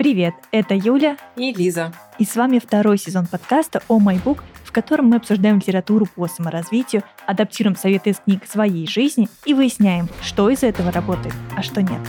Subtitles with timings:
[0.00, 1.92] Привет, это Юля и Лиза.
[2.18, 6.26] И с вами второй сезон подкаста «О май бук», в котором мы обсуждаем литературу по
[6.26, 11.82] саморазвитию, адаптируем советы из книг своей жизни и выясняем, что из этого работает, а что
[11.82, 12.00] нет.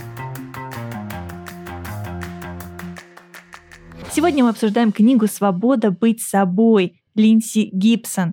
[4.10, 8.32] Сегодня мы обсуждаем книгу «Свобода быть собой» Линси Гибсон.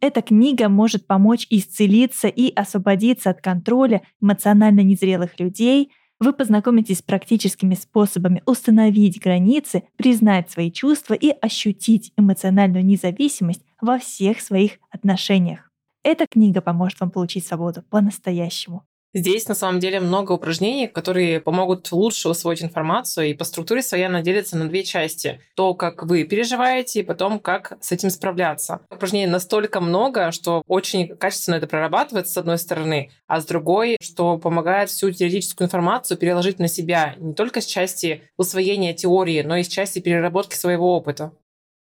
[0.00, 5.90] Эта книга может помочь исцелиться и освободиться от контроля эмоционально незрелых людей–
[6.22, 13.98] вы познакомитесь с практическими способами установить границы, признать свои чувства и ощутить эмоциональную независимость во
[13.98, 15.70] всех своих отношениях.
[16.04, 18.84] Эта книга поможет вам получить свободу по-настоящему.
[19.14, 24.06] Здесь на самом деле много упражнений, которые помогут лучше усвоить информацию, и по структуре своей
[24.06, 25.40] она делится на две части.
[25.54, 28.80] То, как вы переживаете, и потом, как с этим справляться.
[28.90, 34.38] Упражнений настолько много, что очень качественно это прорабатывается с одной стороны, а с другой, что
[34.38, 39.62] помогает всю теоретическую информацию переложить на себя не только с части усвоения теории, но и
[39.62, 41.32] с части переработки своего опыта.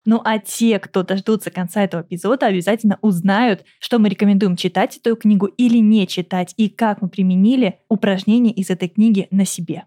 [0.07, 5.17] Ну а те, кто дождутся конца этого эпизода, обязательно узнают, что мы рекомендуем читать эту
[5.17, 9.85] книгу или не читать, и как мы применили упражнения из этой книги на себе.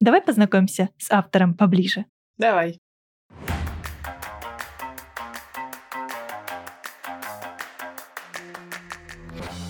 [0.00, 2.04] Давай познакомимся с автором поближе.
[2.36, 2.78] Давай.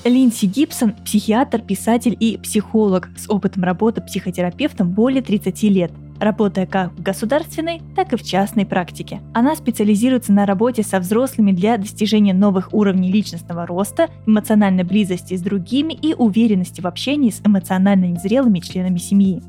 [0.05, 6.93] Линси Гибсон– психиатр, писатель и психолог с опытом работы психотерапевтом более 30 лет– работая как
[6.93, 9.21] в государственной, так и в частной практике.
[9.33, 15.43] Она специализируется на работе со взрослыми для достижения новых уровней личностного роста, эмоциональной близости с
[15.43, 19.43] другими и уверенности в общении с эмоционально незрелыми членами семьи.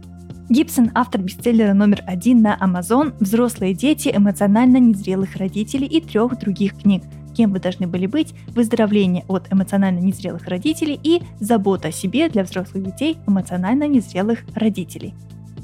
[0.49, 6.77] Гибсон– автор бестселлера номер один на Amazon «Взрослые дети эмоционально незрелых родителей» и трех других
[6.77, 7.03] книг
[7.35, 12.43] «Кем вы должны были быть», «Выздоровление от эмоционально незрелых родителей» и «Забота о себе для
[12.43, 15.13] взрослых детей эмоционально незрелых родителей».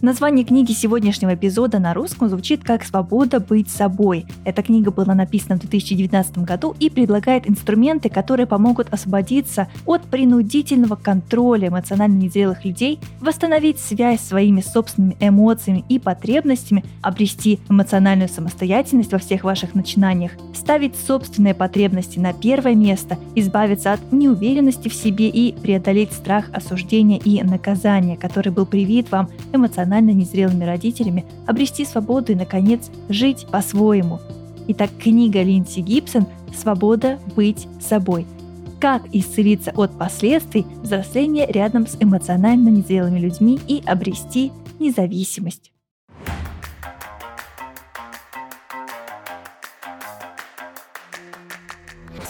[0.02, 4.26] Название книги сегодняшнего эпизода на русском звучит как «Свобода быть собой».
[4.46, 10.96] Эта книга была написана в 2019 году и предлагает инструменты, которые помогут освободиться от принудительного
[10.96, 19.12] контроля эмоционально незрелых людей, восстановить связь с своими собственными эмоциями и потребностями, обрести эмоциональную самостоятельность
[19.12, 25.30] во всех ваших начинаниях, ставить собственные потребности на первое место, избавиться от неуверенности в себе
[25.30, 31.86] и преодолеть страх осуждения и наказания, который был привит вам эмоционально эмоционально незрелыми родителями, обрести
[31.86, 34.20] свободу и, наконец, жить по-своему.
[34.68, 38.26] Итак, книга Линдси Гибсон «Свобода быть собой».
[38.80, 45.71] Как исцелиться от последствий взросления рядом с эмоционально незрелыми людьми и обрести независимость.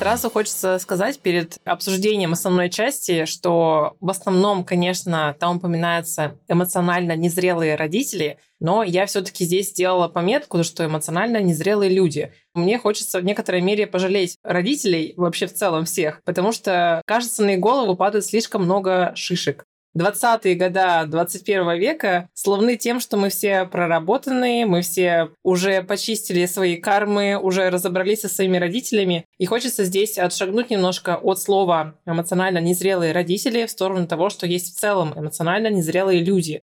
[0.01, 7.75] Сразу хочется сказать перед обсуждением основной части, что в основном, конечно, там упоминаются эмоционально незрелые
[7.75, 12.34] родители, но я все-таки здесь сделала пометку, что эмоционально незрелые люди.
[12.56, 17.51] Мне хочется в некоторой мере пожалеть родителей, вообще в целом всех, потому что, кажется, на
[17.51, 19.67] их голову падает слишком много шишек.
[19.97, 26.78] 20-е года 21 века словны тем, что мы все проработанные, мы все уже почистили свои
[26.78, 29.25] кармы, уже разобрались со своими родителями.
[29.38, 34.75] И хочется здесь отшагнуть немножко от слова эмоционально незрелые родители в сторону того, что есть
[34.75, 36.62] в целом эмоционально незрелые люди.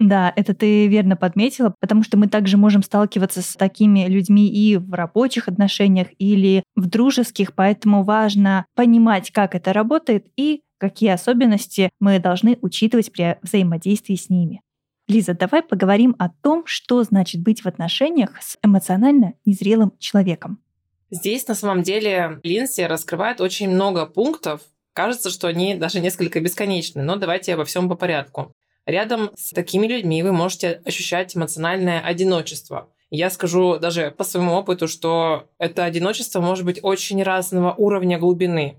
[0.00, 4.76] Да, это ты верно подметила, потому что мы также можем сталкиваться с такими людьми и
[4.76, 11.90] в рабочих отношениях или в дружеских, поэтому важно понимать, как это работает и какие особенности
[12.00, 14.60] мы должны учитывать при взаимодействии с ними.
[15.06, 20.58] Лиза, давай поговорим о том, что значит быть в отношениях с эмоционально незрелым человеком.
[21.10, 24.62] Здесь на самом деле Линси раскрывает очень много пунктов.
[24.94, 28.52] Кажется, что они даже несколько бесконечны, но давайте обо всем по порядку.
[28.86, 32.88] Рядом с такими людьми вы можете ощущать эмоциональное одиночество.
[33.10, 38.76] Я скажу даже по своему опыту, что это одиночество может быть очень разного уровня глубины.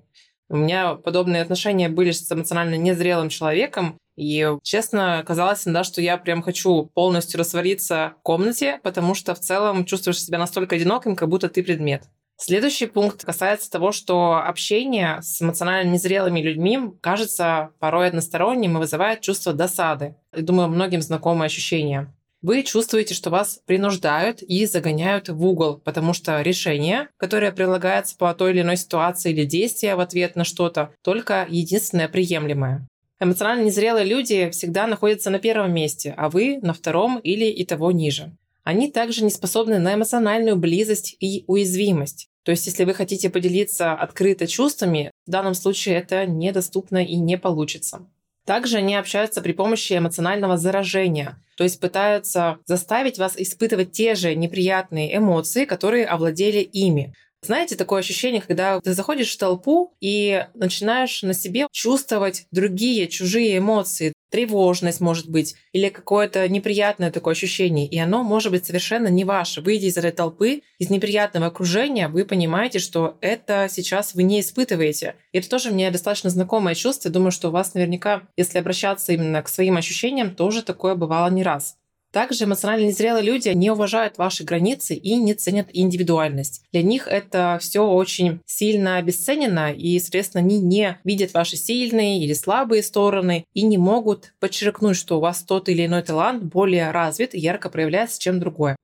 [0.50, 6.18] У меня подобные отношения были с эмоционально незрелым человеком, и, честно, казалось да, что я
[6.18, 11.28] прям хочу полностью раствориться в комнате, потому что в целом чувствуешь себя настолько одиноким, как
[11.28, 12.04] будто ты предмет.
[12.38, 19.22] Следующий пункт касается того, что общение с эмоционально незрелыми людьми кажется порой односторонним и вызывает
[19.22, 20.16] чувство досады.
[20.36, 22.14] Я думаю, многим знакомое ощущение
[22.46, 28.32] вы чувствуете, что вас принуждают и загоняют в угол, потому что решение, которое прилагается по
[28.36, 32.88] той или иной ситуации или действие в ответ на что-то, только единственное приемлемое.
[33.20, 37.92] Эмоционально незрелые люди всегда находятся на первом месте, а вы на втором или и того
[37.92, 38.32] ниже.
[38.64, 42.28] Они также не способны на эмоциональную близость и уязвимость.
[42.44, 47.40] То есть, если вы хотите поделиться открыто чувствами, в данном случае это недоступно и не
[47.40, 48.06] получится.
[48.46, 54.36] Также они общаются при помощи эмоционального заражения, то есть пытаются заставить вас испытывать те же
[54.36, 57.14] неприятные эмоции, которые овладели ими.
[57.46, 63.58] Знаете, такое ощущение, когда ты заходишь в толпу и начинаешь на себе чувствовать другие, чужие
[63.60, 69.24] эмоции, тревожность, может быть, или какое-то неприятное такое ощущение, и оно может быть совершенно не
[69.24, 69.62] ваше.
[69.62, 75.16] Выйдя из этой толпы, из неприятного окружения, вы понимаете, что это сейчас вы не испытываете.
[75.32, 77.12] И это тоже мне достаточно знакомое чувство.
[77.12, 81.44] Думаю, что у вас наверняка, если обращаться именно к своим ощущениям, тоже такое бывало не
[81.44, 81.78] раз.
[82.16, 86.62] Также эмоционально незрелые люди не уважают ваши границы и не ценят индивидуальность.
[86.72, 92.32] Для них это все очень сильно обесценено, и, соответственно, они не видят ваши сильные или
[92.32, 97.36] слабые стороны и не могут подчеркнуть, что у вас тот или иной талант более развит
[97.36, 98.78] и ярко проявляется, чем другой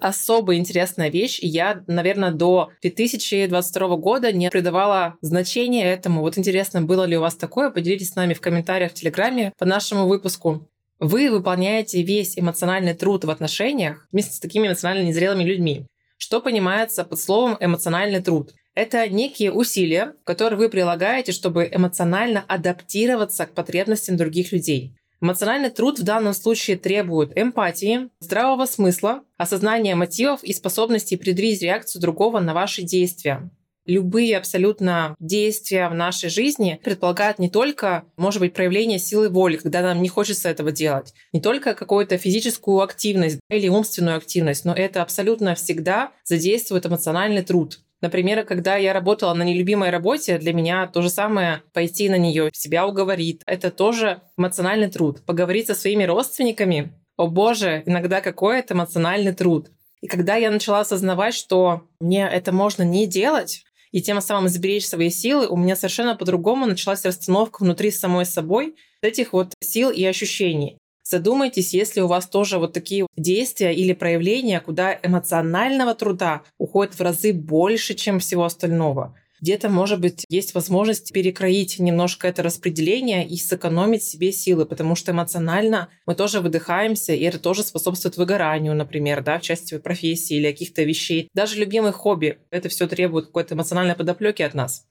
[0.00, 1.40] особо интересная вещь.
[1.42, 6.22] Я, наверное, до 2022 года не придавала значения этому.
[6.22, 7.68] Вот интересно, было ли у вас такое?
[7.68, 10.66] Поделитесь с нами в комментариях в Телеграме по нашему выпуску.
[11.00, 15.86] Вы выполняете весь эмоциональный труд в отношениях вместе с такими эмоционально незрелыми людьми.
[16.16, 18.52] Что понимается под словом эмоциональный труд?
[18.74, 24.94] Это некие усилия, которые вы прилагаете, чтобы эмоционально адаптироваться к потребностям других людей.
[25.20, 32.02] Эмоциональный труд в данном случае требует эмпатии, здравого смысла, осознания мотивов и способности предвидеть реакцию
[32.02, 33.50] другого на ваши действия
[33.86, 39.82] любые абсолютно действия в нашей жизни предполагают не только, может быть, проявление силы воли, когда
[39.82, 45.02] нам не хочется этого делать, не только какую-то физическую активность или умственную активность, но это
[45.02, 47.80] абсолютно всегда задействует эмоциональный труд.
[48.00, 52.50] Например, когда я работала на нелюбимой работе, для меня то же самое пойти на нее,
[52.52, 53.40] себя уговорить.
[53.46, 55.24] Это тоже эмоциональный труд.
[55.24, 59.70] Поговорить со своими родственниками, о боже, иногда какой это эмоциональный труд.
[60.02, 63.64] И когда я начала осознавать, что мне это можно не делать,
[63.94, 68.74] и тем самым сберечь свои силы, у меня совершенно по-другому началась расстановка внутри самой собой
[69.02, 70.78] этих вот сил и ощущений.
[71.04, 77.00] Задумайтесь, если у вас тоже вот такие действия или проявления, куда эмоционального труда уходит в
[77.02, 79.14] разы больше, чем всего остального
[79.44, 85.12] где-то, может быть, есть возможность перекроить немножко это распределение и сэкономить себе силы, потому что
[85.12, 90.50] эмоционально мы тоже выдыхаемся, и это тоже способствует выгоранию, например, да, в части профессии или
[90.50, 91.28] каких-то вещей.
[91.34, 94.86] Даже любимые хобби, это все требует какой-то эмоциональной подоплеки от нас.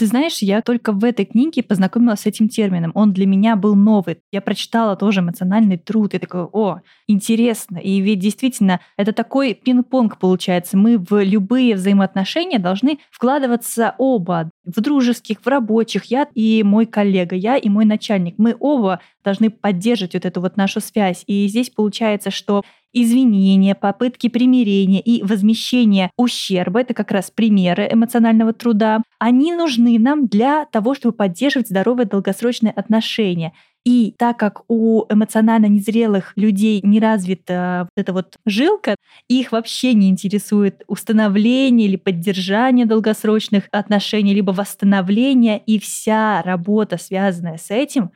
[0.00, 2.90] Ты знаешь, я только в этой книге познакомилась с этим термином.
[2.94, 4.22] Он для меня был новый.
[4.32, 6.14] Я прочитала тоже эмоциональный труд.
[6.14, 7.76] И такой, о, интересно.
[7.76, 10.78] И ведь действительно, это такой пинг-понг получается.
[10.78, 14.50] Мы в любые взаимоотношения должны вкладываться оба.
[14.64, 16.06] В дружеских, в рабочих.
[16.06, 18.36] Я и мой коллега, я и мой начальник.
[18.38, 21.24] Мы оба должны поддерживать вот эту вот нашу связь.
[21.26, 28.52] И здесь получается, что извинения, попытки примирения и возмещения ущерба, это как раз примеры эмоционального
[28.52, 33.52] труда, они нужны нам для того, чтобы поддерживать здоровые долгосрочные отношения.
[33.84, 38.94] И так как у эмоционально незрелых людей не развита вот эта вот жилка,
[39.28, 47.56] их вообще не интересует установление или поддержание долгосрочных отношений, либо восстановление, и вся работа, связанная
[47.56, 48.10] с этим,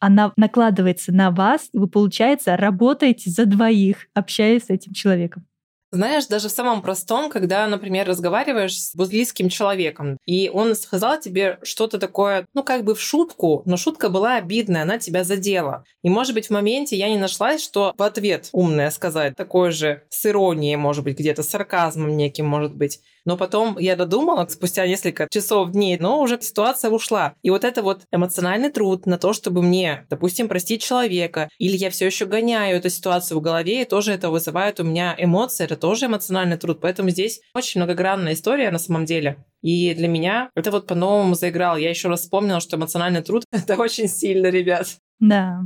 [0.00, 5.46] она накладывается на вас, и вы, получается, работаете за двоих, общаясь с этим человеком.
[5.90, 11.58] Знаешь, даже в самом простом, когда, например, разговариваешь с близким человеком, и он сказал тебе
[11.62, 15.84] что-то такое, ну, как бы в шутку, но шутка была обидная, она тебя задела.
[16.02, 20.02] И, может быть, в моменте я не нашла, что в ответ умное сказать, такое же
[20.10, 23.00] с иронией, может быть, где-то с сарказмом неким, может быть.
[23.28, 27.34] Но потом я додумала, спустя несколько часов, дней, но уже ситуация ушла.
[27.42, 31.90] И вот это вот эмоциональный труд на то, чтобы мне, допустим, простить человека, или я
[31.90, 35.76] все еще гоняю эту ситуацию в голове, и тоже это вызывает у меня эмоции, это
[35.76, 36.80] тоже эмоциональный труд.
[36.80, 39.44] Поэтому здесь очень многогранная история на самом деле.
[39.60, 41.76] И для меня это вот по-новому заиграл.
[41.76, 44.96] Я еще раз вспомнила, что эмоциональный труд— это очень сильно, ребят.
[45.20, 45.64] Да,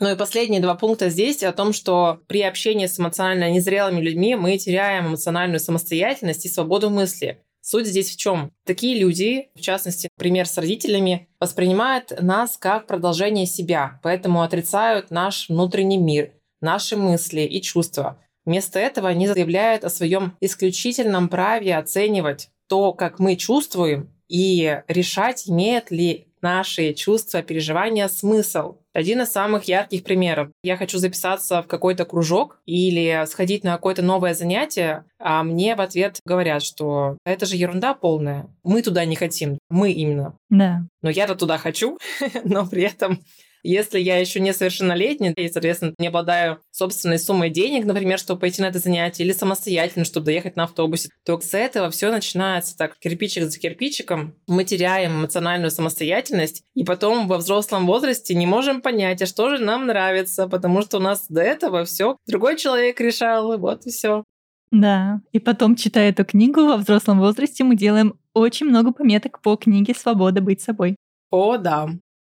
[0.00, 4.36] ну и последние два пункта здесь о том, что при общении с эмоционально незрелыми людьми
[4.36, 7.42] мы теряем эмоциональную самостоятельность и свободу мысли.
[7.60, 8.52] Суть здесь в чем?
[8.64, 15.48] Такие люди, в частности, пример с родителями, воспринимают нас как продолжение себя, поэтому отрицают наш
[15.48, 18.22] внутренний мир, наши мысли и чувства.
[18.46, 25.48] Вместо этого они заявляют о своем исключительном праве оценивать то, как мы чувствуем, и решать,
[25.48, 28.76] имеет ли наши чувства, переживания смысл.
[28.98, 30.48] Один из самых ярких примеров.
[30.64, 35.80] Я хочу записаться в какой-то кружок или сходить на какое-то новое занятие, а мне в
[35.80, 38.48] ответ говорят, что это же ерунда полная.
[38.64, 39.60] Мы туда не хотим.
[39.70, 40.34] Мы именно.
[40.50, 40.82] Да.
[41.00, 41.96] Но я-то туда хочу,
[42.44, 43.20] но при этом
[43.62, 48.66] Если я еще несовершеннолетний и, соответственно, не обладаю собственной суммой денег, например, чтобы пойти на
[48.66, 53.44] это занятие, или самостоятельно, чтобы доехать на автобусе, то с этого все начинается так, кирпичик
[53.44, 54.34] за кирпичиком.
[54.46, 59.62] Мы теряем эмоциональную самостоятельность, и потом во взрослом возрасте не можем понять, а что же
[59.62, 63.90] нам нравится, потому что у нас до этого все другой человек решал, и вот и
[63.90, 64.24] все.
[64.70, 69.56] Да, и потом, читая эту книгу во взрослом возрасте, мы делаем очень много пометок по
[69.56, 70.96] книге «Свобода быть собой».
[71.30, 71.88] О, да.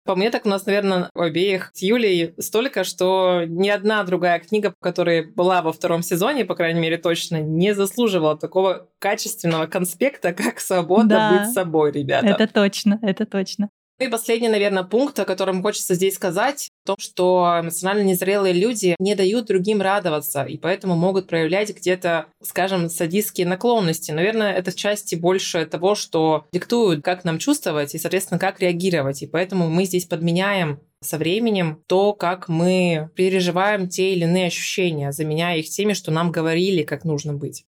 [0.05, 4.39] По мне так у нас, наверное, у обеих с Юлей столько, что ни одна другая
[4.39, 10.33] книга, которая была во втором сезоне, по крайней мере, точно не заслуживала такого качественного конспекта,
[10.35, 12.27] как «Свобода да, быть собой», ребята.
[12.27, 13.71] Это точно, это точно.
[14.01, 18.97] И последний, наверное, пункт, о котором хочется здесь сказать, в том, что эмоционально незрелые люди
[18.99, 24.11] не дают другим радоваться, и поэтому могут проявлять где-то, скажем, садистские наклонности.
[24.11, 29.23] Наверное, это части больше того, что диктуют, как нам чувствовать и, соответственно, как реагировать.
[29.23, 35.13] И поэтому мы здесь подменяем со временем то, как мы переживаем те или иные ощущения,
[35.13, 37.65] заменяя их теми, что нам говорили, как нужно быть.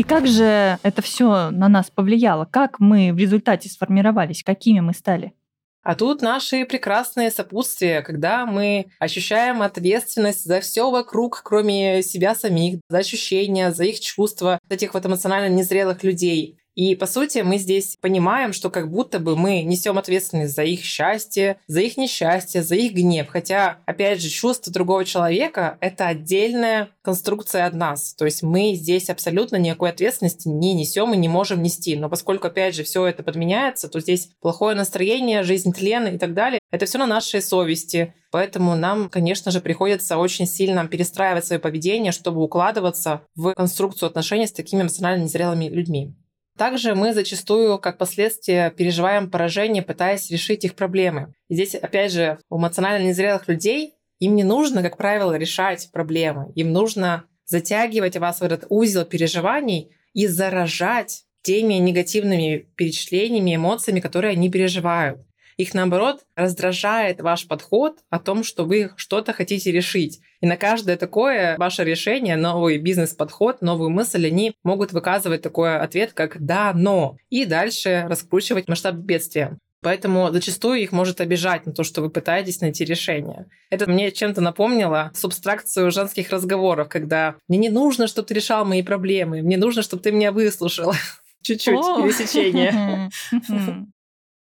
[0.00, 2.46] И как же это все на нас повлияло?
[2.50, 4.42] Как мы в результате сформировались?
[4.42, 5.34] Какими мы стали?
[5.82, 12.80] А тут наши прекрасные сопутствия, когда мы ощущаем ответственность за все вокруг, кроме себя самих,
[12.88, 16.58] за ощущения, за их чувства, этих вот эмоционально незрелых людей.
[16.80, 20.82] И, по сути, мы здесь понимаем, что как будто бы мы несем ответственность за их
[20.82, 23.28] счастье, за их несчастье, за их гнев.
[23.28, 28.14] Хотя, опять же, чувство другого человека— это отдельная конструкция от нас.
[28.14, 31.96] То есть мы здесь абсолютно никакой ответственности не несем и не можем нести.
[31.96, 36.32] Но поскольку, опять же, все это подменяется, то здесь плохое настроение, жизнь тлена и так
[36.32, 36.60] далее.
[36.70, 38.14] Это все на нашей совести.
[38.30, 44.46] Поэтому нам, конечно же, приходится очень сильно перестраивать свое поведение, чтобы укладываться в конструкцию отношений
[44.46, 46.14] с такими эмоционально незрелыми людьми.
[46.56, 51.32] Также мы зачастую, как последствие, переживаем поражение, пытаясь решить их проблемы.
[51.48, 56.52] И здесь, опять же, у эмоционально незрелых людей им не нужно, как правило, решать проблемы.
[56.54, 64.32] Им нужно затягивать вас в этот узел переживаний и заражать теми негативными впечатлениями, эмоциями, которые
[64.32, 65.20] они переживают.
[65.60, 70.20] Их, наоборот, раздражает ваш подход о том, что вы что-то хотите решить.
[70.40, 76.14] И на каждое такое ваше решение, новый бизнес-подход, новую мысль, они могут выказывать такой ответ,
[76.14, 79.58] как «да, но», и дальше раскручивать масштаб бедствия.
[79.82, 83.44] Поэтому зачастую их может обижать на то, что вы пытаетесь найти решение.
[83.68, 88.82] Это мне чем-то напомнило субстракцию женских разговоров, когда «мне не нужно, чтобы ты решал мои
[88.82, 90.94] проблемы, мне нужно, чтобы ты меня выслушала».
[91.42, 93.10] Чуть-чуть пересечение.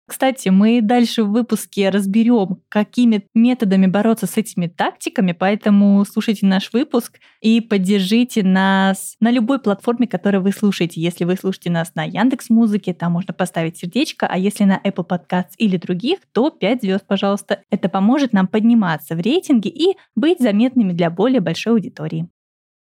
[0.09, 6.73] Кстати, мы дальше в выпуске разберем, какими методами бороться с этими тактиками, поэтому слушайте наш
[6.73, 11.03] выпуск и поддержите нас на любой платформе, которой вы слушаете.
[11.03, 15.07] Если вы слушаете нас на Яндекс Музыке, там можно поставить сердечко, а если на Apple
[15.07, 17.61] Podcasts или других, то 5 звезд, пожалуйста.
[17.69, 22.29] Это поможет нам подниматься в рейтинге и быть заметными для более большой аудитории.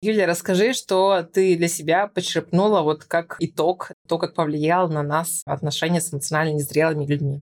[0.04, 5.42] Юлия, расскажи, что ты для себя почерпнула вот как итог, то, как повлиял на нас
[5.46, 7.40] отношения с эмоционально незрелыми людьми.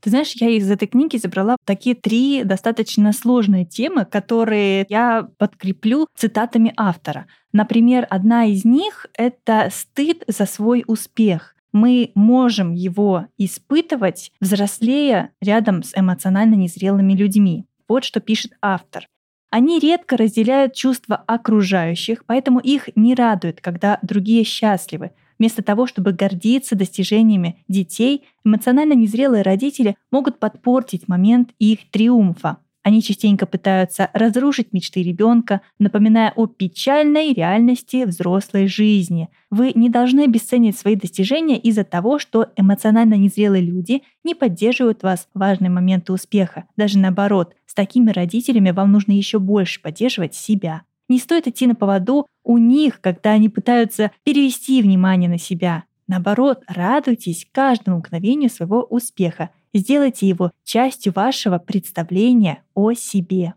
[0.00, 6.08] Ты знаешь, я из этой книги забрала такие три достаточно сложные темы, которые я подкреплю
[6.16, 7.26] цитатами автора.
[7.52, 11.54] Например, одна из них— это стыд за свой успех.
[11.70, 17.66] Мы можем его испытывать, взрослея рядом с эмоционально незрелыми людьми.
[17.86, 19.06] Вот что пишет автор.
[19.50, 25.10] Они редко разделяют чувства окружающих, поэтому их не радует, когда другие счастливы.
[25.38, 32.58] Вместо того, чтобы гордиться достижениями детей, эмоционально незрелые родители могут подпортить момент их триумфа.
[32.82, 39.28] Они частенько пытаются разрушить мечты ребенка, напоминая о печальной реальности взрослой жизни.
[39.50, 45.28] Вы не должны обесценить свои достижения из-за того, что эмоционально незрелые люди не поддерживают вас
[45.34, 46.64] в важные моменты успеха.
[46.76, 50.82] Даже наоборот, с такими родителями вам нужно еще больше поддерживать себя.
[51.08, 55.84] Не стоит идти на поводу у них, когда они пытаются перевести внимание на себя.
[56.06, 63.54] Наоборот, радуйтесь каждому мгновению своего успеха Сделайте его частью вашего представления о себе.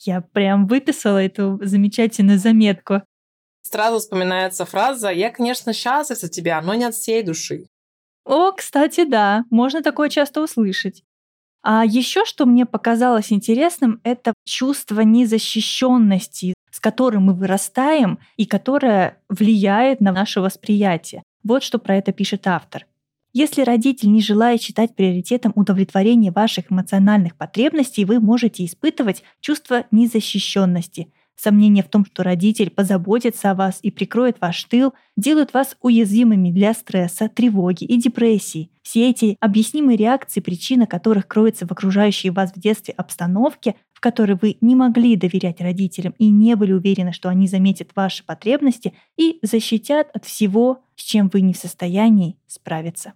[0.00, 3.02] Я прям выписала эту замечательную заметку.
[3.62, 7.66] Сразу вспоминается фраза «Я, конечно, счастлив за тебя, но не от всей души».
[8.26, 11.02] О, кстати, да, можно такое часто услышать.
[11.62, 19.22] А еще что мне показалось интересным, это чувство незащищенности, с которым мы вырастаем и которое
[19.30, 21.22] влияет на наше восприятие.
[21.42, 22.86] Вот что про это пишет автор.
[23.36, 31.12] Если родитель не желает считать приоритетом удовлетворение ваших эмоциональных потребностей, вы можете испытывать чувство незащищенности.
[31.34, 36.52] сомнения в том, что родитель позаботится о вас и прикроет ваш тыл, делают вас уязвимыми
[36.52, 38.70] для стресса, тревоги и депрессии.
[38.82, 44.38] Все эти объяснимые реакции, причина которых кроется в окружающей вас в детстве обстановке, в которой
[44.40, 49.40] вы не могли доверять родителям и не были уверены, что они заметят ваши потребности и
[49.42, 53.14] защитят от всего, с чем вы не в состоянии справиться.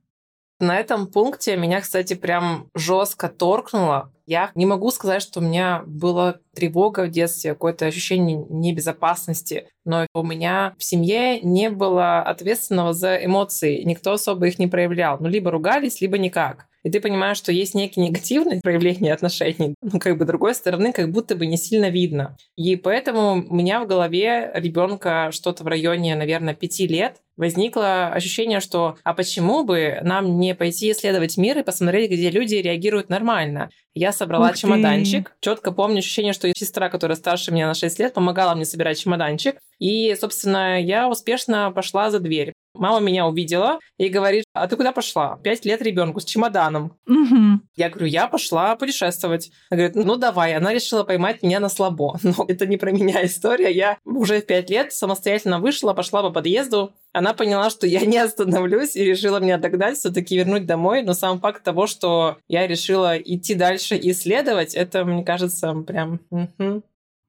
[0.60, 4.10] На этом пункте меня, кстати, прям жестко торкнуло.
[4.26, 10.06] Я не могу сказать, что у меня была тревога в детстве, какое-то ощущение небезопасности, но
[10.14, 15.18] у меня в семье не было ответственного за эмоции, никто особо их не проявлял.
[15.20, 19.98] Ну, либо ругались, либо никак и ты понимаешь, что есть некие негативные проявления отношений, ну,
[19.98, 22.36] как бы другой стороны, как будто бы не сильно видно.
[22.56, 28.60] И поэтому у меня в голове ребенка что-то в районе, наверное, пяти лет, возникло ощущение,
[28.60, 33.70] что а почему бы нам не пойти исследовать мир и посмотреть, где люди реагируют нормально.
[33.94, 35.34] Я собрала Ух чемоданчик.
[35.40, 39.56] Четко помню ощущение, что сестра, которая старше меня на 6 лет, помогала мне собирать чемоданчик.
[39.78, 42.52] И, собственно, я успешно пошла за дверь.
[42.78, 45.38] Мама меня увидела и говорит, а ты куда пошла?
[45.42, 46.96] Пять лет ребенку с чемоданом.
[47.06, 47.60] Угу.
[47.76, 49.50] Я говорю, я пошла путешествовать.
[49.70, 50.54] Она говорит, ну давай.
[50.54, 52.18] Она решила поймать меня на слабо.
[52.22, 53.70] Но это не про меня история.
[53.70, 56.92] Я уже в пять лет самостоятельно вышла, пошла по подъезду.
[57.12, 61.02] Она поняла, что я не остановлюсь и решила меня догнать, все-таки вернуть домой.
[61.02, 66.20] Но сам факт того, что я решила идти дальше и исследовать, это, мне кажется, прям...
[66.30, 66.82] Угу.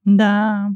[0.05, 0.69] Да,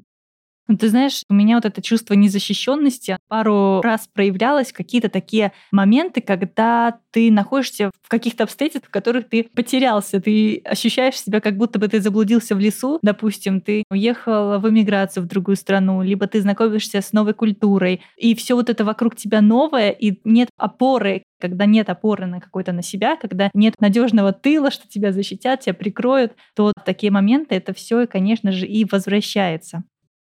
[0.67, 6.21] ну, ты знаешь, у меня вот это чувство незащищенности пару раз проявлялось, какие-то такие моменты,
[6.21, 11.79] когда ты находишься в каких-то обстоятельствах, в которых ты потерялся, ты ощущаешь себя, как будто
[11.79, 16.41] бы ты заблудился в лесу, допустим, ты уехал в эмиграцию в другую страну, либо ты
[16.41, 21.65] знакомишься с новой культурой, и все вот это вокруг тебя новое, и нет опоры, когда
[21.65, 26.33] нет опоры на какой-то на себя, когда нет надежного тыла, что тебя защитят, тебя прикроют,
[26.55, 29.83] то такие моменты это все, конечно же, и возвращается.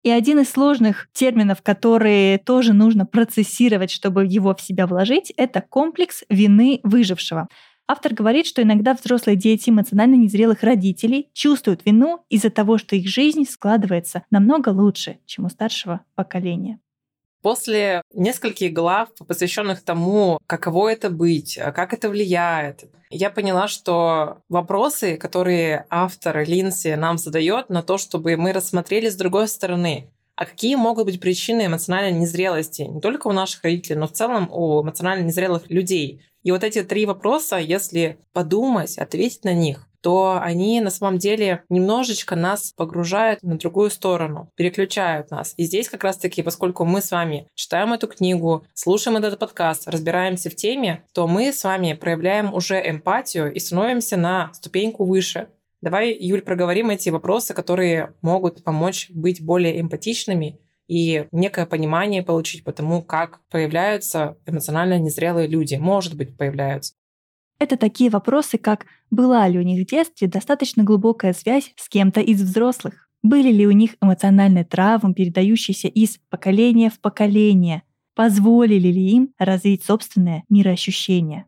[0.03, 5.61] И один из сложных терминов, которые тоже нужно процессировать, чтобы его в себя вложить, это
[5.61, 7.49] комплекс вины выжившего.
[7.91, 13.09] Автор говорит, что иногда взрослые дети эмоционально незрелых родителей чувствуют вину из-за того, что их
[13.09, 16.81] жизнь складывается намного лучше, чем у старшего поколения.
[17.43, 25.17] После нескольких глав, посвященных тому, каково это быть, как это влияет, я поняла, что вопросы,
[25.17, 30.77] которые автор Линси нам задает на то, чтобы мы рассмотрели с другой стороны, а какие
[30.77, 35.25] могут быть причины эмоциональной незрелости не только у наших родителей, но в целом у эмоционально
[35.25, 36.23] незрелых людей.
[36.45, 41.65] И вот эти три вопроса, если подумать, ответить на них, то они на самом деле
[41.69, 45.53] немножечко нас погружают на другую сторону, переключают нас.
[45.59, 50.49] И здесь как раз-таки, поскольку мы с вами читаем эту книгу, слушаем этот подкаст, разбираемся
[50.49, 55.49] в теме, то мы с вами проявляем уже эмпатию и становимся на ступеньку выше.
[55.83, 62.65] Давай, Юль, проговорим эти вопросы, которые могут помочь быть более эмпатичными и некое понимание получить
[62.65, 65.75] по тому, как появляются эмоционально незрелые люди.
[65.75, 66.95] Может быть, появляются.
[67.59, 72.21] Это такие вопросы, как была ли у них в детстве достаточно глубокая связь с кем-то
[72.21, 77.83] из взрослых, были ли у них эмоциональные травмы, передающиеся из поколения в поколение,
[78.15, 81.47] позволили ли им развить собственное мироощущение.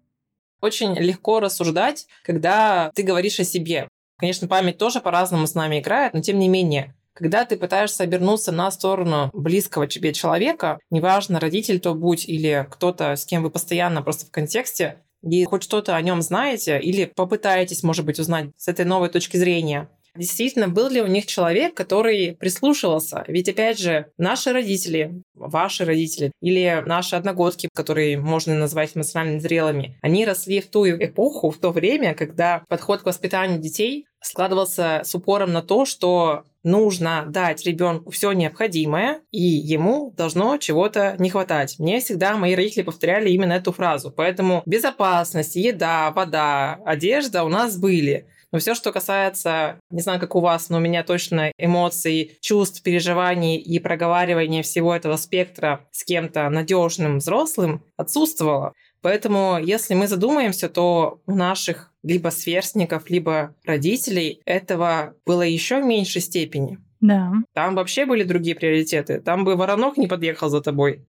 [0.61, 3.89] Очень легко рассуждать, когда ты говоришь о себе.
[4.19, 8.53] Конечно, память тоже по-разному с нами играет, но тем не менее, когда ты пытаешься обернуться
[8.53, 14.03] на сторону близкого тебе человека, неважно, родитель то будь или кто-то, с кем вы постоянно
[14.03, 18.69] просто в контексте, и хоть что-то о нем знаете или попытаетесь, может быть, узнать с
[18.69, 19.89] этой новой точки зрения.
[20.17, 23.25] Действительно, был ли у них человек, который прислушивался?
[23.29, 29.99] Ведь, опять же, наши родители, ваши родители или наши одногодки, которые можно назвать эмоционально зрелыми,
[30.03, 35.15] они росли в ту эпоху, в то время, когда подход к воспитанию детей складывался с
[35.15, 41.79] упором на то, что нужно дать ребенку все необходимое, и ему должно чего-то не хватать.
[41.79, 44.11] Мне всегда мои родители повторяли именно эту фразу.
[44.11, 48.27] Поэтому безопасность, еда, вода, одежда у нас были.
[48.53, 52.83] Но все, что касается, не знаю, как у вас, но у меня точно эмоций, чувств,
[52.83, 58.73] переживаний и проговаривания всего этого спектра с кем-то надежным взрослым отсутствовало.
[59.03, 65.85] Поэтому, если мы задумаемся, то у наших либо сверстников, либо родителей этого было еще в
[65.85, 66.79] меньшей степени.
[67.01, 67.33] Да.
[67.55, 69.21] Там вообще были другие приоритеты.
[69.21, 71.07] Там бы воронок не подъехал за тобой.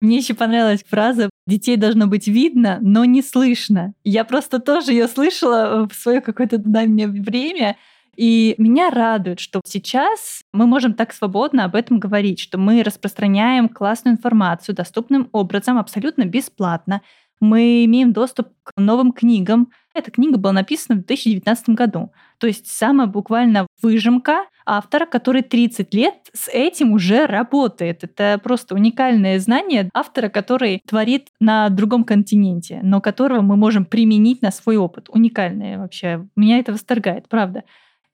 [0.00, 3.94] Мне еще понравилась фраза «детей должно быть видно, но не слышно».
[4.04, 7.76] Я просто тоже ее слышала в свое какое-то дальнее время,
[8.16, 13.68] и меня радует, что сейчас мы можем так свободно об этом говорить, что мы распространяем
[13.68, 17.02] классную информацию доступным образом, абсолютно бесплатно.
[17.40, 19.70] Мы имеем доступ к новым книгам.
[19.94, 22.12] Эта книга была написана в 2019 году.
[22.38, 28.04] То есть самая буквально выжимка автора, который 30 лет с этим уже работает.
[28.04, 34.42] Это просто уникальное знание автора, который творит на другом континенте, но которого мы можем применить
[34.42, 35.08] на свой опыт.
[35.08, 36.26] Уникальное вообще.
[36.36, 37.64] Меня это восторгает, правда.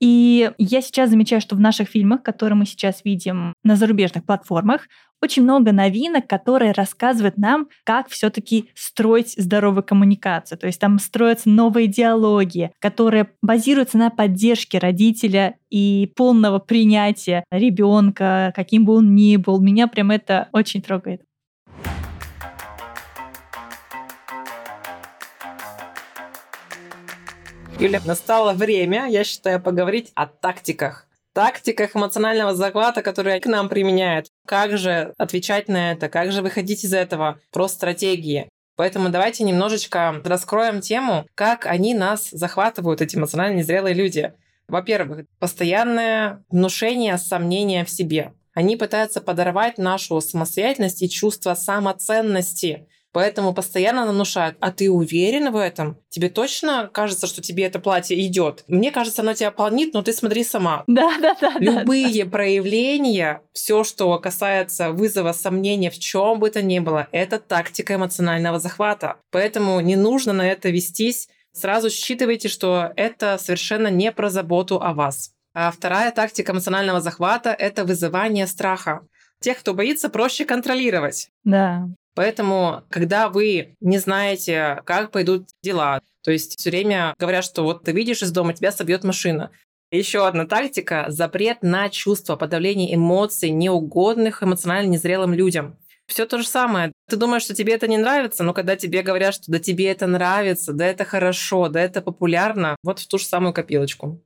[0.01, 4.89] И я сейчас замечаю, что в наших фильмах, которые мы сейчас видим на зарубежных платформах,
[5.23, 10.59] очень много новинок, которые рассказывают нам, как все-таки строить здоровую коммуникацию.
[10.59, 18.53] То есть там строятся новые диалоги, которые базируются на поддержке родителя и полного принятия ребенка,
[18.55, 19.61] каким бы он ни был.
[19.61, 21.23] Меня прям это очень трогает.
[27.85, 31.07] Юля, настало время, я считаю, поговорить о тактиках.
[31.35, 34.29] Тактиках эмоционального захвата, которые к нам применяют.
[34.47, 36.09] Как же отвечать на это?
[36.09, 37.39] Как же выходить из этого?
[37.53, 38.49] Про стратегии.
[38.77, 44.33] Поэтому давайте немножечко раскроем тему, как они нас захватывают, эти эмоционально незрелые люди.
[44.67, 48.33] Во-первых, постоянное внушение сомнения в себе.
[48.55, 52.89] Они пытаются подорвать нашу самостоятельность и чувство самоценности.
[53.15, 55.97] Поэтому постоянно внушают, а ты уверен в этом?
[56.09, 58.65] Тебе точно кажется, что тебе это платье идет?
[58.67, 60.83] Мне кажется, оно тебя полнит, но ты смотри сама.
[60.89, 61.53] Да, да, да.
[61.61, 67.39] Любые да, проявления, все, что касается вызова сомнения в чем бы то ни было, это
[67.39, 69.19] тактика эмоционального захвата.
[69.31, 71.29] Поэтому не нужно на это вестись.
[71.53, 75.31] Сразу считывайте, что это совершенно не про заботу о вас.
[75.55, 79.07] А вторая тактика эмоционального захвата– это вызывание страха.
[79.39, 81.29] Тех, кто боится, проще контролировать.
[81.45, 81.87] Да.
[82.15, 87.85] Поэтому, когда вы не знаете, как пойдут дела, то есть все время говорят, что вот
[87.85, 89.51] ты видишь из дома, тебя собьет машина.
[89.91, 95.77] Еще одна тактика– запрет на чувство, подавление эмоций неугодных эмоционально незрелым людям.
[96.07, 96.93] Все то же самое.
[97.09, 100.07] Ты думаешь, что тебе это не нравится, но когда тебе говорят, что да тебе это
[100.07, 104.21] нравится, да это хорошо, да это популярно, вот в ту же самую копилочку.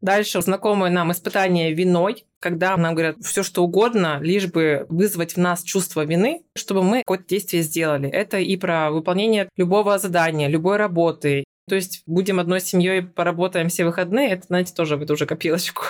[0.00, 5.36] Дальше знакомое нам испытание виной, когда нам говорят все что угодно, лишь бы вызвать в
[5.36, 8.08] нас чувство вины, чтобы мы какое-то действие сделали.
[8.08, 11.44] Это и про выполнение любого задания, любой работы.
[11.68, 15.84] То есть будем одной семьей, поработаем все выходные, это, знаете, тоже в эту же копилочку.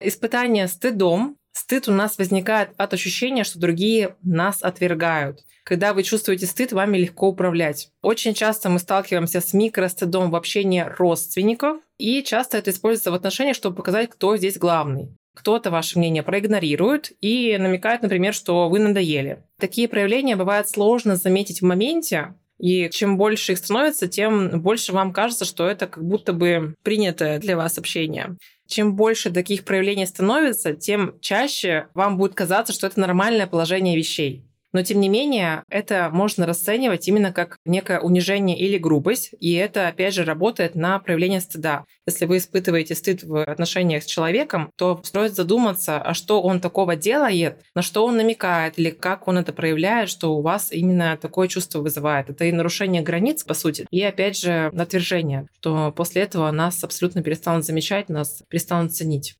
[0.00, 1.36] Испытание стыдом.
[1.52, 5.40] Стыд у нас возникает от ощущения, что другие нас отвергают.
[5.64, 7.90] Когда вы чувствуете стыд, вами легко управлять.
[8.00, 13.56] Очень часто мы сталкиваемся с микростыдом в общении родственников, и часто это используется в отношениях,
[13.56, 15.08] чтобы показать, кто здесь главный.
[15.34, 19.42] Кто-то ваше мнение проигнорирует и намекает, например, что вы надоели.
[19.58, 25.12] Такие проявления бывает сложно заметить в моменте, и чем больше их становится, тем больше вам
[25.12, 28.36] кажется, что это как будто бы принятое для вас общение.
[28.66, 34.44] Чем больше таких проявлений становится, тем чаще вам будет казаться, что это нормальное положение вещей.
[34.72, 39.88] Но, тем не менее, это можно расценивать именно как некое унижение или грубость, и это,
[39.88, 41.84] опять же, работает на проявление стыда.
[42.06, 46.96] Если вы испытываете стыд в отношениях с человеком, то стоит задуматься, а что он такого
[46.96, 51.48] делает, на что он намекает, или как он это проявляет, что у вас именно такое
[51.48, 52.28] чувство вызывает.
[52.28, 57.22] Это и нарушение границ, по сути, и, опять же, отвержение, что после этого нас абсолютно
[57.22, 59.37] перестанут замечать, нас перестанут ценить.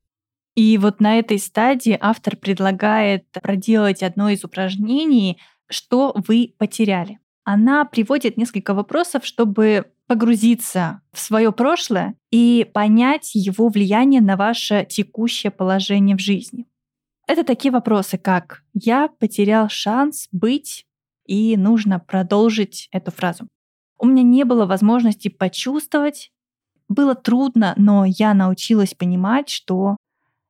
[0.59, 7.19] И вот на этой стадии автор предлагает проделать одно из упражнений, что вы потеряли.
[7.45, 14.85] Она приводит несколько вопросов, чтобы погрузиться в свое прошлое и понять его влияние на ваше
[14.89, 16.65] текущее положение в жизни.
[17.25, 20.85] Это такие вопросы, как «Я потерял шанс быть»
[21.25, 23.47] и нужно продолжить эту фразу.
[23.97, 26.33] У меня не было возможности почувствовать,
[26.89, 29.95] было трудно, но я научилась понимать, что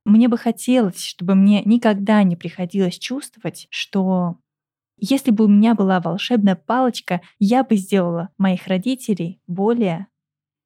[0.05, 4.38] мне бы хотелось, чтобы мне никогда не приходилось чувствовать, что
[5.01, 10.07] если бы у меня была волшебная палочка, я бы сделала моих родителей более.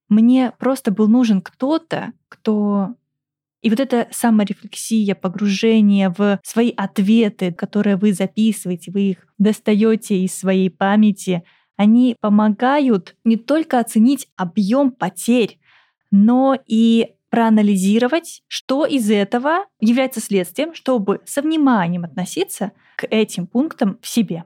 [0.10, 2.96] Мне просто был нужен кто-то, кто...
[3.62, 10.38] И вот эта саморефлексия, погружение в свои ответы, которые вы записываете, вы их достаете из
[10.38, 11.44] своей памяти,
[11.78, 15.60] они помогают не только оценить объем потерь,
[16.12, 23.98] но и проанализировать, что из этого является следствием, чтобы со вниманием относиться к этим пунктам
[24.04, 24.44] в себе.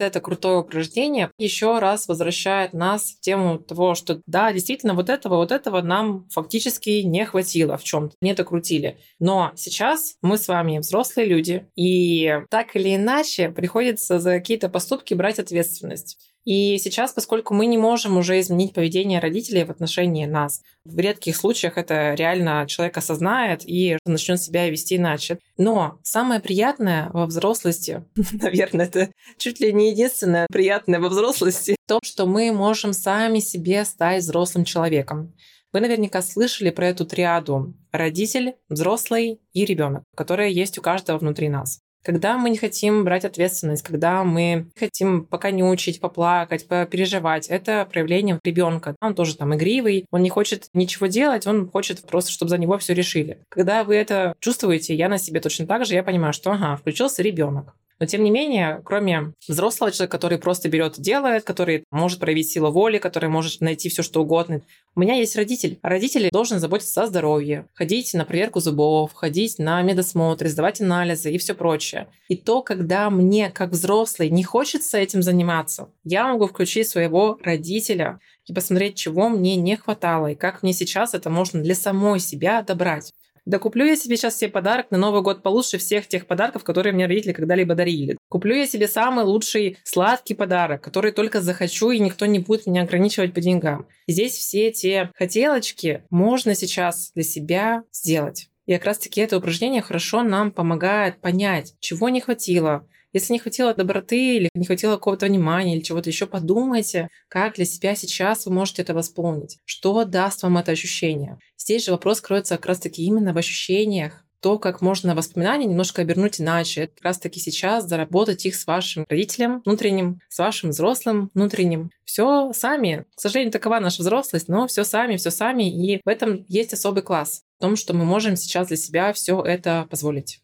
[0.00, 5.36] Это крутое упражнение еще раз возвращает нас в тему того, что да, действительно, вот этого,
[5.36, 8.98] вот этого нам фактически не хватило в чем-то, не докрутили.
[9.20, 15.14] Но сейчас мы с вами взрослые люди, и так или иначе приходится за какие-то поступки
[15.14, 16.18] брать ответственность.
[16.46, 21.36] И сейчас, поскольку мы не можем уже изменить поведение родителей в отношении нас, в редких
[21.36, 25.40] случаях это реально человек осознает и начнет себя вести иначе.
[25.58, 31.88] Но самое приятное во взрослости, наверное, это чуть ли не единственное приятное во взрослости, в
[31.88, 35.34] том, что мы можем сами себе стать взрослым человеком.
[35.72, 41.48] Вы наверняка слышали про эту триаду родитель, взрослый и ребенок, которая есть у каждого внутри
[41.48, 41.80] нас.
[42.06, 45.26] Когда мы не хотим брать ответственность, когда мы хотим
[45.68, 48.94] учить, поплакать, переживать, это проявление ребенка.
[49.00, 52.78] Он тоже там игривый, он не хочет ничего делать, он хочет просто, чтобы за него
[52.78, 53.40] все решили.
[53.48, 57.22] Когда вы это чувствуете, я на себе точно так же, я понимаю, что ага, включился
[57.22, 57.74] ребенок.
[57.98, 62.50] Но тем не менее, кроме взрослого человека, который просто берет и делает, который может проявить
[62.50, 64.60] силу воли, который может найти все что угодно,
[64.94, 65.78] у меня есть родитель.
[65.82, 71.38] Родитель должен заботиться о здоровье, ходить на проверку зубов, ходить на медосмотры, сдавать анализы и
[71.38, 72.08] все прочее.
[72.28, 78.20] И то, когда мне, как взрослый, не хочется этим заниматься, я могу включить своего родителя
[78.46, 82.62] и посмотреть, чего мне не хватало, и как мне сейчас это можно для самой себя
[82.62, 83.12] добрать.
[83.46, 86.92] Да куплю я себе сейчас себе подарок на Новый год получше всех тех подарков, которые
[86.92, 88.18] мне родители когда-либо дарили.
[88.28, 92.82] Куплю я себе самый лучший сладкий подарок, который только захочу, и никто не будет меня
[92.82, 93.86] ограничивать по деньгам.
[94.08, 98.48] Здесь все эти хотелочки можно сейчас для себя сделать.
[98.66, 102.84] И как раз-таки это упражнение хорошо нам помогает понять, чего не хватило,
[103.16, 107.64] если не хватило доброты или не хватило какого-то внимания или чего-то еще, подумайте, как для
[107.64, 109.58] себя сейчас вы можете это восполнить.
[109.64, 111.38] Что даст вам это ощущение?
[111.56, 116.42] Здесь же вопрос кроется как раз-таки именно в ощущениях, то, как можно воспоминания немножко обернуть
[116.42, 116.82] иначе.
[116.82, 121.90] Это как раз-таки сейчас заработать их с вашим родителем внутренним, с вашим взрослым внутренним.
[122.04, 123.06] Все сами.
[123.16, 125.64] К сожалению, такова наша взрослость, но все сами, все сами.
[125.64, 127.44] И в этом есть особый класс.
[127.58, 130.40] В том, что мы можем сейчас для себя все это позволить.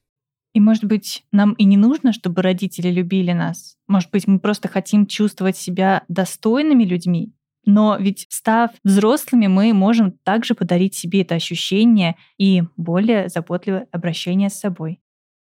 [0.55, 3.77] И, может быть, нам и не нужно, чтобы родители любили нас.
[3.89, 7.33] Может быть, мы просто хотим чувствовать себя достойными людьми.
[7.65, 14.51] Но ведь став взрослыми, мы можем также подарить себе это ощущение и более заботливое обращение
[14.51, 15.01] с собой.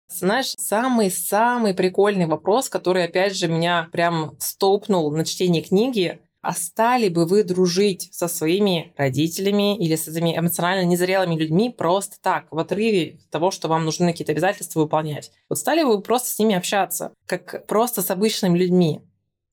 [0.09, 7.09] Знаешь, самый-самый прикольный вопрос, который, опять же, меня прям столпнул на чтении книги, а стали
[7.09, 12.59] бы вы дружить со своими родителями или с этими эмоционально незрелыми людьми просто так, в
[12.59, 15.31] отрыве от того, что вам нужны какие-то обязательства выполнять?
[15.49, 19.01] Вот стали бы вы просто с ними общаться, как просто с обычными людьми?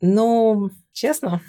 [0.01, 1.40] Ну, честно,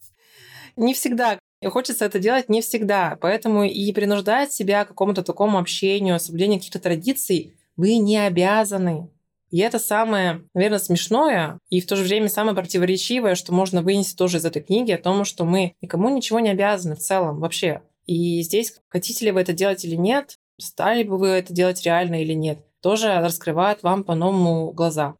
[0.76, 1.38] не всегда.
[1.60, 3.18] И хочется это делать не всегда.
[3.20, 9.10] Поэтому и принуждать себя к какому-то такому общению, соблюдению каких-то традиций вы не обязаны.
[9.50, 14.16] И это самое, наверное, смешное и в то же время самое противоречивое, что можно вынести
[14.16, 17.82] тоже из этой книги о том, что мы никому ничего не обязаны в целом вообще.
[18.06, 22.22] И здесь, хотите ли вы это делать или нет, стали бы вы это делать реально
[22.22, 25.14] или нет, тоже раскрывает вам по-новому глаза.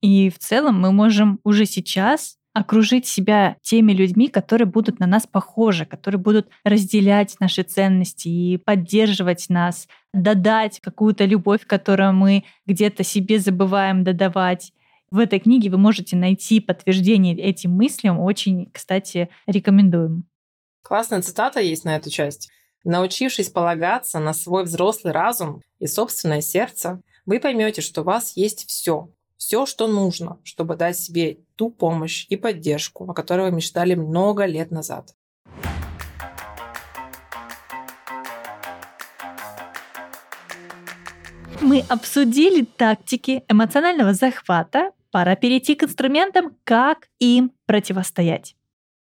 [0.00, 5.26] И в целом мы можем уже сейчас окружить себя теми людьми, которые будут на нас
[5.26, 13.04] похожи, которые будут разделять наши ценности и поддерживать нас, додать какую-то любовь, которую мы где-то
[13.04, 14.72] себе забываем додавать.
[15.10, 18.18] В этой книге вы можете найти подтверждение этим мыслям.
[18.18, 20.24] Очень, кстати, рекомендуем.
[20.82, 22.50] Классная цитата есть на эту часть.
[22.84, 28.66] Научившись полагаться на свой взрослый разум и собственное сердце, вы поймете, что у вас есть
[28.68, 33.94] все, все, что нужно, чтобы дать себе ту помощь и поддержку, о которой вы мечтали
[33.94, 35.14] много лет назад.
[41.60, 44.92] Мы обсудили тактики эмоционального захвата.
[45.10, 48.54] Пора перейти к инструментам, как им противостоять.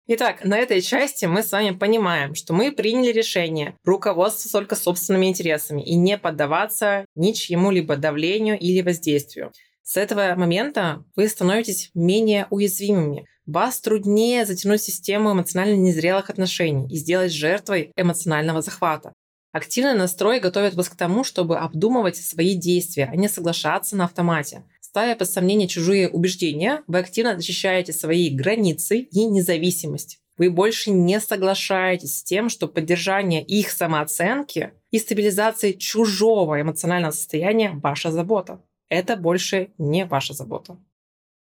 [0.09, 5.27] Итак, на этой части мы с вами понимаем, что мы приняли решение руководствоваться только собственными
[5.27, 9.53] интересами и не поддаваться ничьему либо давлению или воздействию.
[9.88, 13.25] С этого момента вы становитесь менее уязвимыми.
[13.46, 19.12] Вас труднее затянуть систему эмоционально незрелых отношений и сделать жертвой эмоционального захвата.
[19.53, 24.64] Активный настрой готовит вас к тому, чтобы обдумывать свои действия, а не соглашаться на автомате.
[24.81, 30.18] Ставя под сомнение чужие убеждения, вы активно защищаете свои границы и независимость.
[30.37, 37.79] Вы больше не соглашаетесь с тем, что поддержание их самооценки и стабилизация чужого эмоционального состояния–
[37.83, 40.77] ваша забота это больше не ваша забота.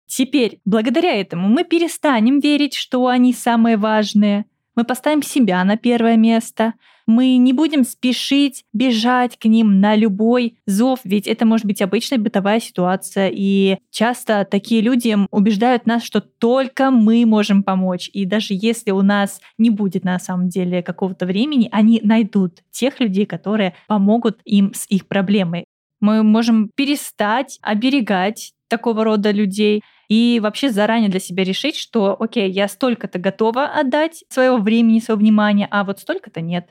[0.06, 4.46] Теперь, благодаря этому, мы перестанем верить, что они самые важные.
[4.76, 6.74] Мы поставим себя на первое место.
[7.06, 12.18] Мы не будем спешить бежать к ним на любой зов, ведь это может быть обычная
[12.18, 13.30] бытовая ситуация.
[13.32, 18.10] И часто такие люди убеждают нас, что только мы можем помочь.
[18.12, 23.00] И даже если у нас не будет на самом деле какого-то времени, они найдут тех
[23.00, 25.64] людей, которые помогут им с их проблемой.
[26.06, 32.48] Мы можем перестать оберегать такого рода людей и вообще заранее для себя решить, что, окей,
[32.48, 36.68] я столько-то готова отдать своего времени, своего внимания, а вот столько-то нет.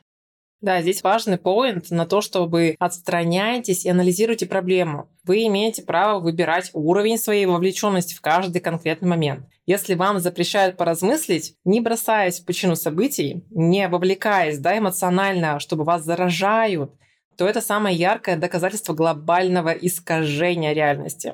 [0.62, 5.10] Да, здесь важный поинт на то, чтобы отстраняйтесь и анализируйте проблему.
[5.26, 9.50] Вы имеете право выбирать уровень своей вовлеченности в каждый конкретный момент.
[9.66, 16.06] Если вам запрещают поразмыслить, не бросаясь в причину событий, не вовлекаясь да, эмоционально, чтобы вас
[16.06, 16.94] заражают,
[17.38, 21.34] то это самое яркое доказательство глобального искажения реальности.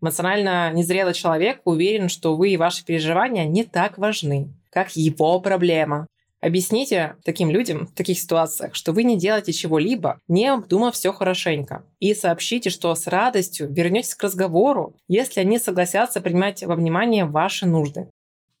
[0.00, 6.06] Эмоционально незрелый человек уверен, что вы и ваши переживания не так важны, как его проблема.
[6.42, 11.86] Объясните таким людям в таких ситуациях, что вы не делаете чего-либо, не обдумав все хорошенько.
[12.00, 17.64] И сообщите, что с радостью вернетесь к разговору, если они согласятся принимать во внимание ваши
[17.64, 18.10] нужды.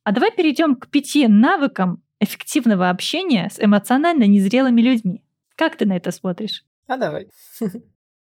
[0.02, 5.22] А давай перейдем к пяти навыкам эффективного общения с эмоционально незрелыми людьми.
[5.54, 6.64] Как ты на это смотришь?
[6.86, 7.28] А давай.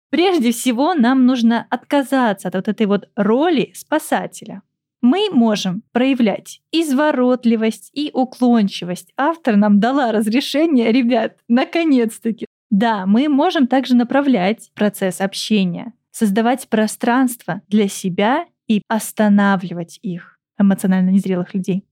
[0.09, 4.61] Прежде всего, нам нужно отказаться от вот этой вот роли спасателя
[5.05, 9.13] мы можем проявлять изворотливость и уклончивость.
[9.17, 12.47] Автор нам дала разрешение, ребят, наконец-таки.
[12.71, 21.11] Да, мы можем также направлять процесс общения, создавать пространство для себя и останавливать их, эмоционально
[21.11, 21.85] незрелых людей.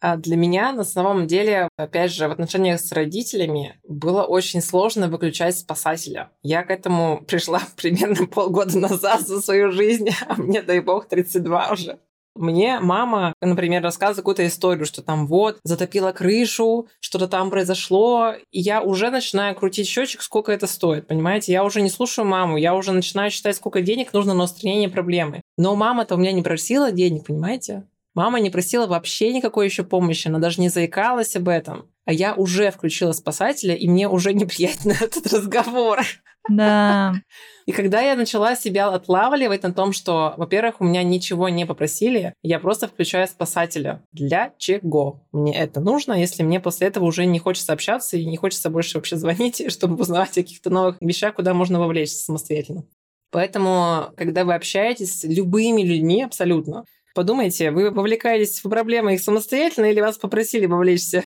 [0.00, 5.08] А для меня на самом деле, опять же, в отношениях с родителями было очень сложно
[5.08, 6.30] выключать спасателя.
[6.42, 11.72] Я к этому пришла примерно полгода назад за свою жизнь, а мне, дай бог, 32
[11.72, 11.98] уже.
[12.36, 18.60] Мне мама, например, рассказывает какую-то историю, что там вот затопила крышу, что-то там произошло, и
[18.60, 21.52] я уже начинаю крутить счетчик, сколько это стоит, понимаете?
[21.52, 25.42] Я уже не слушаю маму, я уже начинаю считать, сколько денег нужно на устранение проблемы.
[25.58, 27.84] Но мама-то у меня не просила денег, понимаете?
[28.14, 31.90] Мама не просила вообще никакой еще помощи, она даже не заикалась об этом.
[32.04, 36.00] А я уже включила спасателя, и мне уже неприятно этот разговор.
[36.48, 37.14] Да.
[37.66, 42.34] И когда я начала себя отлавливать на том, что, во-первых, у меня ничего не попросили,
[42.42, 44.02] я просто включаю спасателя.
[44.10, 48.36] Для чего мне это нужно, если мне после этого уже не хочется общаться и не
[48.36, 52.84] хочется больше вообще звонить, чтобы узнавать о каких-то новых вещах, куда можно вовлечься самостоятельно.
[53.30, 59.86] Поэтому, когда вы общаетесь с любыми людьми абсолютно, подумайте, вы вовлекаетесь в проблемы их самостоятельно
[59.86, 61.24] или вас попросили вовлечься?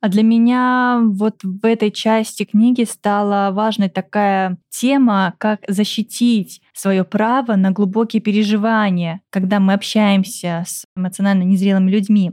[0.00, 7.02] А для меня вот в этой части книги стала важной такая тема, как защитить свое
[7.02, 12.32] право на глубокие переживания, когда мы общаемся с эмоционально незрелыми людьми.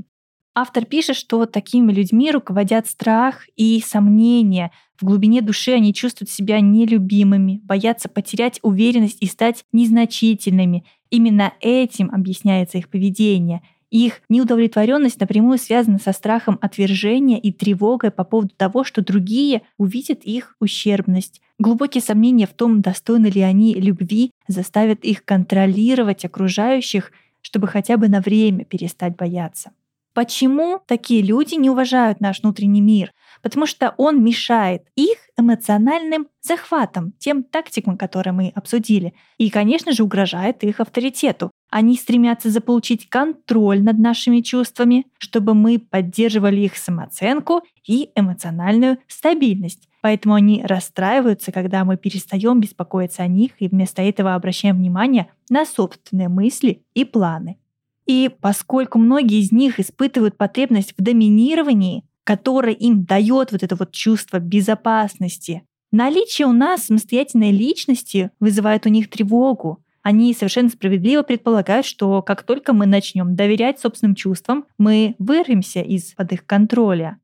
[0.58, 4.72] Автор пишет, что такими людьми руководят страх и сомнения.
[4.98, 10.86] В глубине души они чувствуют себя нелюбимыми, боятся потерять уверенность и стать незначительными.
[11.10, 18.26] Именно этим объясняется их поведение— их неудовлетворенность напрямую связана со страхом отвержения и тревогой по
[18.26, 21.42] поводу того, что другие увидят их ущербность.
[21.60, 28.10] Глубокие сомнения в том, достойны ли они любви, заставят их контролировать окружающих, чтобы хотя бы
[28.10, 29.72] на время перестать бояться.
[30.14, 33.14] Почему такие люди не уважают наш внутренний мир?
[33.46, 40.02] Потому что он мешает их эмоциональным захватам, тем тактикам, которые мы обсудили, и, конечно же,
[40.02, 41.52] угрожает их авторитету.
[41.70, 49.90] Они стремятся заполучить контроль над нашими чувствами, чтобы мы поддерживали их самооценку и эмоциональную стабильность.
[50.02, 55.68] Поэтому они расстраиваются, когда мы перестаем беспокоиться о них и вместо этого обращаем внимание на
[55.68, 57.60] собственные мысли и планы.
[58.08, 63.94] И поскольку многие из них испытывают потребность в доминировании, которое им дает вот это вот
[63.94, 71.86] чувство безопасности, наличие у нас самостоятельной личности вызывает у них тревогу, они совершенно справедливо предполагают,
[71.86, 77.20] что как только мы начнем доверять собственным чувствам, мы вырвемся из-под их контроля.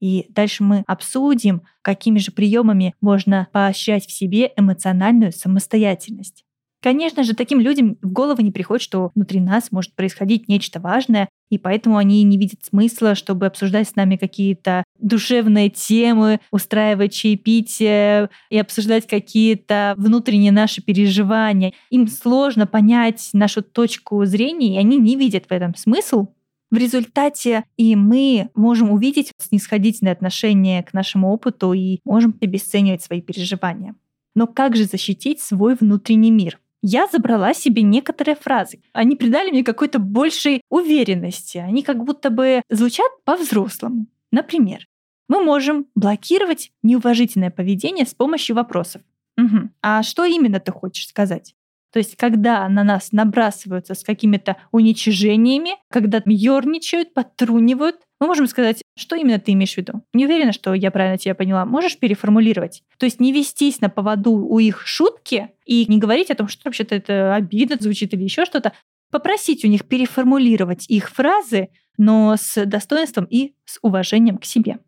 [0.00, 6.44] И дальше мы обсудим, какими же приемами можно поощрять в себе эмоциональную самостоятельность.
[6.82, 11.28] Конечно же, таким людям в голову не приходит, что внутри нас может происходить нечто важное,
[11.50, 18.30] и поэтому они не видят смысла, чтобы обсуждать с нами какие-то душевные темы, устраивать чаепитие
[18.50, 21.72] и обсуждать какие-то внутренние наши переживания.
[21.90, 26.28] Им сложно понять нашу точку зрения, и они не видят в этом смысл.
[26.70, 33.20] В результате и мы можем увидеть снисходительное отношение к нашему опыту и можем обесценивать свои
[33.20, 33.94] переживания.
[34.34, 36.58] Но как же защитить свой внутренний мир?
[36.82, 38.80] Я забрала себе некоторые фразы.
[38.92, 41.58] Они придали мне какой-то большей уверенности.
[41.58, 44.06] Они как будто бы звучат по-взрослому.
[44.30, 44.86] Например,
[45.28, 49.02] мы можем блокировать неуважительное поведение с помощью вопросов.
[49.38, 49.70] Угу.
[49.82, 51.54] А что именно ты хочешь сказать?
[51.92, 58.82] То есть, когда на нас набрасываются с какими-то уничижениями, когда ерничают, подтрунивают, мы можем сказать,
[58.96, 60.02] что именно ты имеешь в виду.
[60.14, 61.66] Не уверена, что я правильно тебя поняла.
[61.66, 62.82] Можешь переформулировать?
[62.98, 66.62] То есть не вестись на поводу у их шутки и не говорить о том, что
[66.64, 68.72] вообще-то это обидно звучит или еще что-то,
[69.10, 74.78] попросить у них переформулировать их фразы, но с достоинством и с уважением к себе.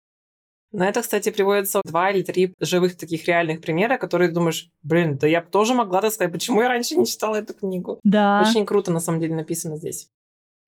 [0.70, 5.26] На это, кстати, приводятся два или три живых таких реальных примера, которые думаешь, блин, да
[5.26, 7.98] я бы тоже могла так сказать, почему я раньше не читала эту книгу.
[8.04, 8.44] Да.
[8.46, 10.10] Очень круто, на самом деле, написано здесь.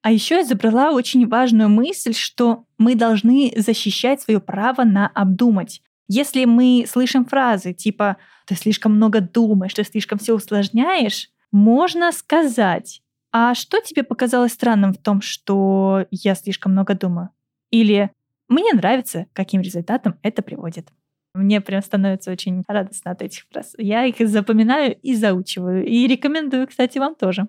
[0.02, 5.82] А еще я забрала очень важную мысль, что мы должны защищать свое право на обдумать.
[6.08, 13.02] Если мы слышим фразы типа «ты слишком много думаешь, ты слишком все усложняешь», можно сказать
[13.32, 17.30] «а что тебе показалось странным в том, что я слишком много думаю?»
[17.70, 18.10] Или
[18.48, 20.88] мне нравится, каким результатом это приводит.
[21.34, 23.74] Мне прям становится очень радостно от этих фраз.
[23.78, 25.86] Я их запоминаю и заучиваю.
[25.86, 27.46] И рекомендую, кстати, вам тоже.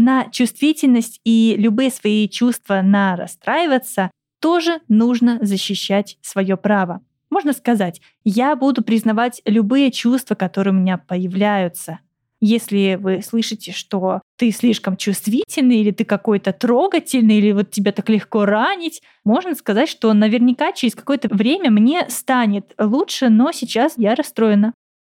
[0.00, 7.00] На чувствительность и любые свои чувства на расстраиваться тоже нужно защищать свое право.
[7.30, 11.98] Можно сказать, я буду признавать любые чувства, которые у меня появляются.
[12.40, 18.08] Если вы слышите, что ты слишком чувствительный, или ты какой-то трогательный, или вот тебя так
[18.08, 24.14] легко ранить, можно сказать, что наверняка через какое-то время мне станет лучше, но сейчас я
[24.14, 24.74] расстроена.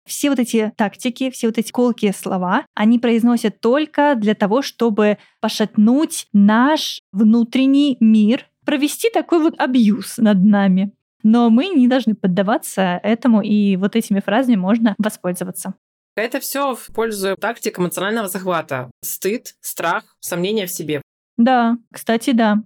[0.06, 5.18] Все вот эти тактики, все вот эти колкие слова, они произносят только для того, чтобы
[5.40, 10.92] пошатнуть наш внутренний мир, провести такой вот абьюз над нами.
[11.24, 15.74] Но мы не должны поддаваться этому, и вот этими фразами можно воспользоваться.
[16.16, 18.92] Это все в пользу тактик эмоционального захвата.
[19.02, 21.02] Стыд, страх, сомнения в себе.
[21.38, 22.58] Да, кстати, да.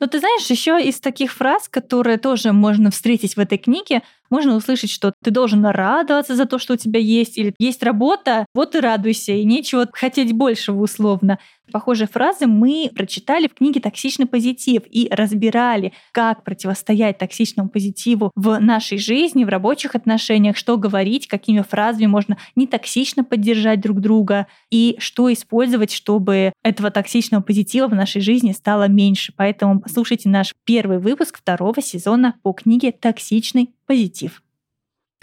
[0.00, 4.56] Но ты знаешь, еще из таких фраз, которые тоже можно встретить в этой книге, можно
[4.56, 8.74] услышать, что ты должен радоваться за то, что у тебя есть, или есть работа, вот
[8.74, 11.38] и радуйся, и нечего хотеть большего условно.
[11.72, 18.58] Похожие фразы мы прочитали в книге «Токсичный позитив» и разбирали, как противостоять токсичному позитиву в
[18.58, 24.46] нашей жизни, в рабочих отношениях, что говорить, какими фразами можно не токсично поддержать друг друга
[24.70, 29.32] и что использовать, чтобы этого токсичного позитива в нашей жизни стало меньше.
[29.36, 34.42] Поэтому слушайте наш первый выпуск второго сезона по книге «Токсичный позитив».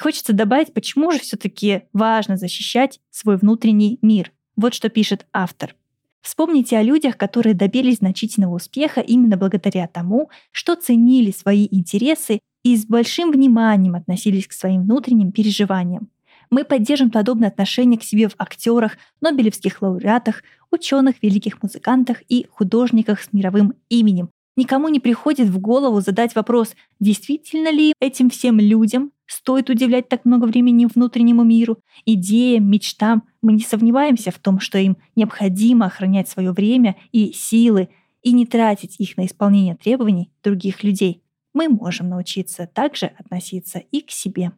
[0.01, 4.31] Хочется добавить, почему же все-таки важно защищать свой внутренний мир.
[4.55, 5.75] Вот что пишет автор.
[6.21, 12.77] Вспомните о людях, которые добились значительного успеха именно благодаря тому, что ценили свои интересы и
[12.77, 16.09] с большим вниманием относились к своим внутренним переживаниям.
[16.49, 23.21] Мы поддержим подобное отношение к себе в актерах, нобелевских лауреатах, ученых, великих музыкантах и художниках
[23.21, 29.11] с мировым именем, Никому не приходит в голову задать вопрос, действительно ли этим всем людям
[29.25, 33.23] стоит удивлять так много времени внутреннему миру, идеям, мечтам.
[33.41, 37.89] Мы не сомневаемся в том, что им необходимо охранять свое время и силы
[38.21, 41.23] и не тратить их на исполнение требований других людей.
[41.53, 44.51] Мы можем научиться также относиться и к себе.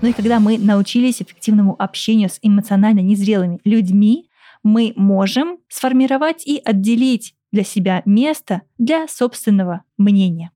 [0.00, 4.28] Ну и когда мы научились эффективному общению с эмоционально незрелыми людьми,
[4.64, 10.50] мы можем сформировать и отделить для себя место для собственного мнения.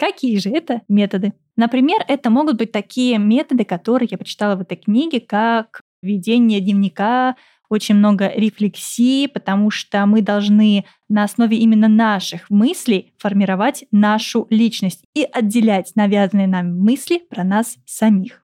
[0.00, 1.34] Какие же это методы?
[1.56, 7.36] Например, это могут быть такие методы, которые я прочитала в этой книге, как ведение дневника,
[7.68, 15.04] очень много рефлексии, потому что мы должны на основе именно наших мыслей формировать нашу личность
[15.14, 18.42] и отделять навязанные нам мысли про нас самих.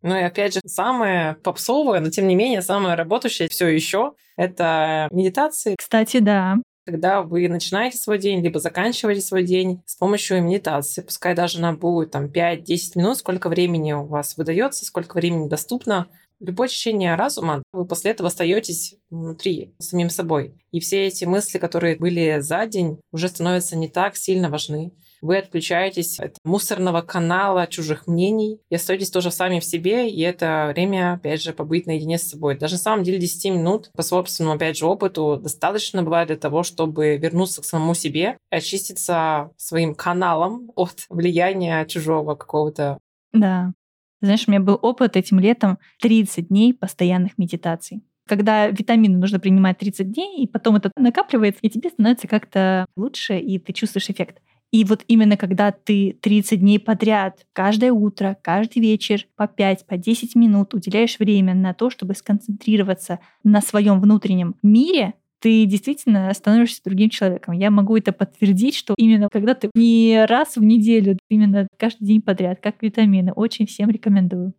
[0.00, 5.08] Ну и опять же, самое попсовое, но тем не менее самое работающее все еще это
[5.10, 5.74] медитации.
[5.76, 6.56] Кстати, да.
[6.88, 11.74] Когда вы начинаете свой день, либо заканчиваете свой день с помощью медитации, пускай даже она
[11.74, 12.64] будет там 5-10
[12.94, 16.06] минут, сколько времени у вас выдается, сколько времени доступно,
[16.40, 20.54] любое очищение разума, вы после этого остаетесь внутри, самим собой.
[20.72, 25.38] И все эти мысли, которые были за день, уже становятся не так сильно важны вы
[25.38, 31.14] отключаетесь от мусорного канала чужих мнений и остаетесь тоже сами в себе, и это время,
[31.14, 32.58] опять же, побыть наедине с собой.
[32.58, 36.62] Даже на самом деле 10 минут по собственному, опять же, опыту достаточно бывает для того,
[36.62, 42.98] чтобы вернуться к самому себе, очиститься своим каналом от влияния чужого какого-то.
[43.32, 43.72] Да.
[44.20, 49.78] Знаешь, у меня был опыт этим летом 30 дней постоянных медитаций когда витамины нужно принимать
[49.78, 54.40] 30 дней, и потом это накапливается, и тебе становится как-то лучше, и ты чувствуешь эффект.
[54.70, 59.96] И вот именно когда ты 30 дней подряд, каждое утро, каждый вечер по 5, по
[59.96, 66.82] 10 минут уделяешь время на то, чтобы сконцентрироваться на своем внутреннем мире, ты действительно становишься
[66.84, 67.54] другим человеком.
[67.54, 72.20] Я могу это подтвердить, что именно когда ты не раз в неделю, именно каждый день
[72.20, 74.52] подряд, как витамины, очень всем рекомендую.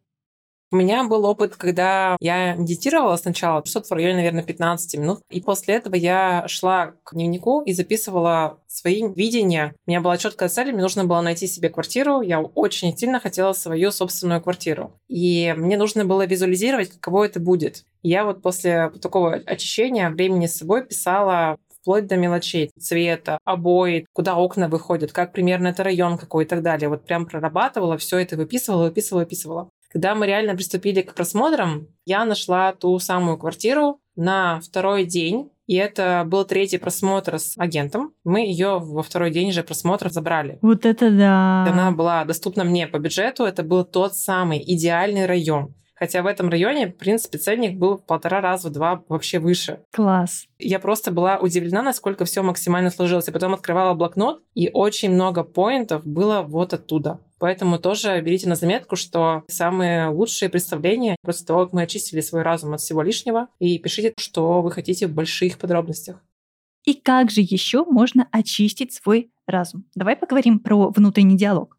[0.72, 5.20] У меня был опыт, когда я медитировала сначала, что-то в районе, наверное, 15 минут.
[5.32, 9.74] И после этого я шла к дневнику и записывала свои видения.
[9.88, 12.22] У меня была четкая цель, мне нужно было найти себе квартиру.
[12.22, 14.93] Я очень сильно хотела свою собственную квартиру.
[15.07, 17.84] И мне нужно было визуализировать, каково это будет.
[18.03, 24.36] Я вот после такого очищения времени с собой писала вплоть до мелочей, цвета, обои, куда
[24.36, 26.89] окна выходят, как примерно это район какой и так далее.
[26.89, 29.70] Вот прям прорабатывала, все это выписывала, выписывала, выписывала.
[29.92, 35.76] Когда мы реально приступили к просмотрам, я нашла ту самую квартиру на второй день, и
[35.76, 38.14] это был третий просмотр с агентом.
[38.24, 40.60] Мы ее во второй день же просмотра забрали.
[40.62, 41.66] Вот это да.
[41.66, 43.46] Она была доступна мне по бюджету.
[43.46, 45.76] Это был тот самый идеальный район.
[46.00, 49.82] Хотя в этом районе, в принципе, ценник был в полтора раза, в два вообще выше.
[49.91, 50.47] Класс.
[50.58, 53.28] Я просто была удивлена, насколько все максимально сложилось.
[53.28, 57.20] И потом открывала блокнот, и очень много поинтов было вот оттуда.
[57.38, 62.43] Поэтому тоже берите на заметку, что самые лучшие представления после того, как мы очистили свой
[62.43, 66.24] разум от всего лишнего, и пишите, что вы хотите в больших подробностях.
[66.86, 69.86] И как же еще можно очистить свой разум?
[69.95, 71.79] Давай поговорим про внутренний диалог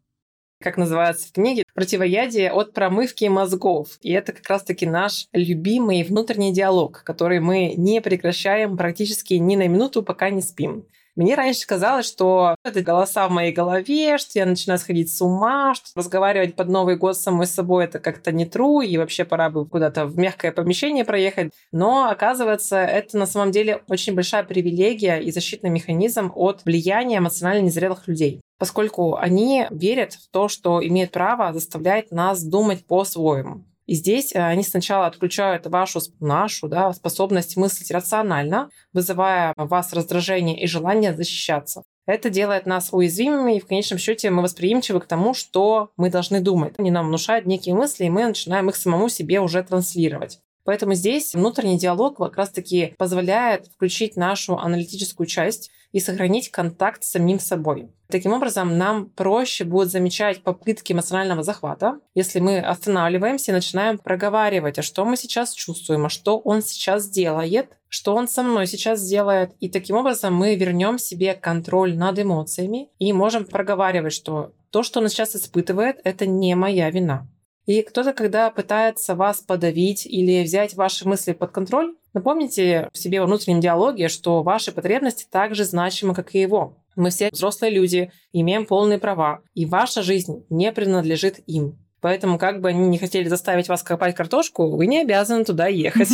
[0.61, 3.97] как называется в книге, противоядие от промывки мозгов.
[4.01, 9.67] И это как раз-таки наш любимый внутренний диалог, который мы не прекращаем практически ни на
[9.67, 10.85] минуту, пока не спим.
[11.15, 15.73] Мне раньше казалось, что это голоса в моей голове, что я начинаю сходить с ума,
[15.75, 19.49] что разговаривать под Новый год с самой собой это как-то не true, и вообще пора
[19.49, 21.51] бы куда-то в мягкое помещение проехать.
[21.71, 27.65] Но оказывается, это на самом деле очень большая привилегия и защитный механизм от влияния эмоционально
[27.65, 33.63] незрелых людей поскольку они верят в то, что имеют право заставлять нас думать по-своему.
[33.87, 39.93] И здесь э, они сначала отключают вашу, нашу да, способность мыслить рационально, вызывая в вас
[39.93, 41.83] раздражение и желание защищаться.
[42.05, 46.41] Это делает нас уязвимыми, и в конечном счете мы восприимчивы к тому, что мы должны
[46.41, 46.73] думать.
[46.77, 50.39] Они нам внушают некие мысли, и мы начинаем их самому себе уже транслировать.
[50.63, 57.11] Поэтому здесь внутренний диалог как раз-таки позволяет включить нашу аналитическую часть и сохранить контакт с
[57.11, 57.89] самим собой.
[58.07, 64.79] Таким образом, нам проще будет замечать попытки эмоционального захвата, если мы останавливаемся и начинаем проговаривать,
[64.79, 69.01] а что мы сейчас чувствуем, а что он сейчас делает, что он со мной сейчас
[69.01, 69.51] делает.
[69.59, 74.99] И таким образом мы вернем себе контроль над эмоциями и можем проговаривать, что то, что
[74.99, 77.27] он сейчас испытывает, это не моя вина.
[77.65, 83.27] И кто-то, когда пытается вас подавить или взять ваши мысли под контроль, напомните себе во
[83.27, 86.77] внутреннем диалоге, что ваши потребности так же значимы, как и его.
[86.95, 91.77] Мы все взрослые люди, имеем полные права, и ваша жизнь не принадлежит им.
[92.01, 96.09] Поэтому, как бы они не хотели заставить вас копать картошку, вы не обязаны туда ехать.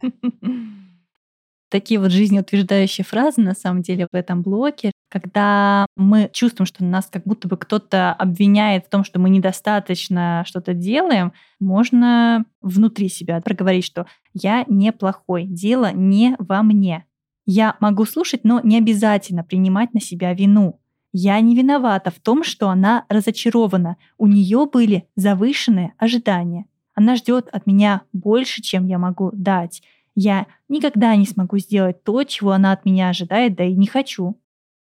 [1.68, 7.06] Такие вот жизнеутверждающие фразы, на самом деле, в этом блоке, когда мы чувствуем, что нас
[7.06, 13.40] как будто бы кто-то обвиняет в том, что мы недостаточно что-то делаем, можно внутри себя
[13.40, 17.04] проговорить, что я неплохой, дело не во мне.
[17.44, 20.80] Я могу слушать, но не обязательно принимать на себя вину.
[21.12, 23.96] Я не виновата в том, что она разочарована.
[24.16, 26.66] У нее были завышенные ожидания.
[26.94, 29.82] Она ждет от меня больше, чем я могу дать.
[30.14, 34.36] Я никогда не смогу сделать то, чего она от меня ожидает, да и не хочу.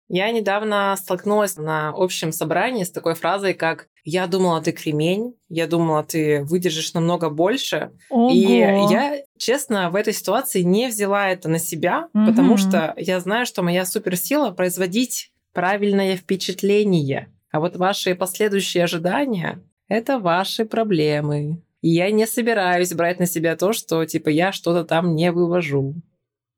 [0.09, 5.67] Я недавно столкнулась на общем собрании с такой фразой, как «Я думала, ты кремень, я
[5.67, 7.91] думала, ты выдержишь намного больше».
[8.11, 8.31] Ого.
[8.31, 12.27] И я, честно, в этой ситуации не взяла это на себя, угу.
[12.27, 17.33] потому что я знаю, что моя суперсила производить правильное впечатление.
[17.51, 21.63] А вот ваши последующие ожидания— это ваши проблемы.
[21.81, 25.95] И я не собираюсь брать на себя то, что типа я что-то там не вывожу.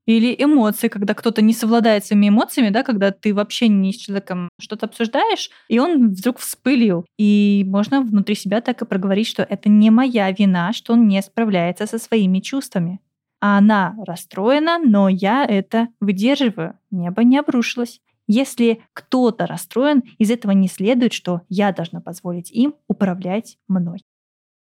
[0.07, 4.49] Или эмоции, когда кто-то не совладает своими эмоциями, да, когда ты вообще не с человеком
[4.61, 7.05] что-то обсуждаешь, и он вдруг вспылил.
[7.19, 11.21] И можно внутри себя так и проговорить, что это не моя вина, что он не
[11.23, 13.01] справляется со своими чувствами.
[13.41, 16.79] А она расстроена, но я это выдерживаю.
[16.91, 18.01] Небо не обрушилось.
[18.29, 24.01] Если кто-то расстроен, из этого не следует, что я должна позволить им управлять мной.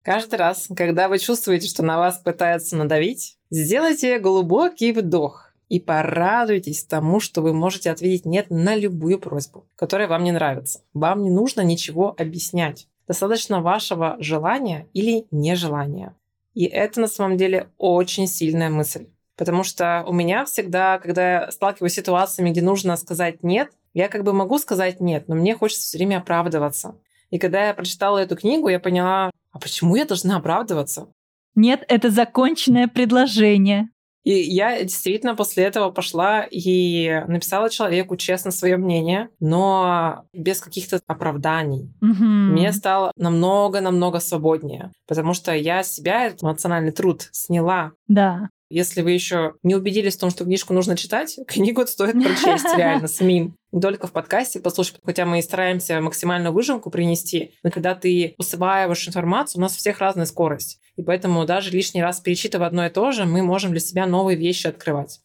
[0.02, 6.84] Каждый раз, когда вы чувствуете, что на вас пытаются надавить, сделайте глубокий вдох и порадуйтесь
[6.84, 10.80] тому, что вы можете ответить «нет» на любую просьбу, которая вам не нравится.
[10.94, 12.88] Вам не нужно ничего объяснять.
[13.08, 16.16] Достаточно вашего желания или нежелания.
[16.54, 19.06] И это на самом деле очень сильная мысль.
[19.36, 24.08] Потому что у меня всегда, когда я сталкиваюсь с ситуациями, где нужно сказать «нет», я
[24.08, 26.96] как бы могу сказать «нет», но мне хочется все время оправдываться.
[27.30, 31.08] И когда я прочитала эту книгу, я поняла, а почему я должна оправдываться?
[31.56, 33.88] Нет, это законченное предложение.
[34.26, 41.00] И я действительно после этого пошла и написала человеку честно свое мнение, но без каких-то
[41.06, 41.94] оправданий.
[42.02, 42.24] Угу.
[42.24, 47.92] Мне стало намного-намного свободнее, потому что я себя, этот эмоциональный труд, сняла.
[48.08, 48.48] Да.
[48.68, 53.06] Если вы еще не убедились в том, что книжку нужно читать, книгу стоит прочесть реально
[53.06, 53.56] самим.
[53.72, 58.34] Не только в подкасте послушать, хотя мы и стараемся максимальную выжимку принести, но когда ты
[58.38, 60.80] усваиваешь информацию, у нас у всех разная скорость.
[60.96, 64.36] И поэтому даже лишний раз перечитывая одно и то же, мы можем для себя новые
[64.36, 65.20] вещи открывать.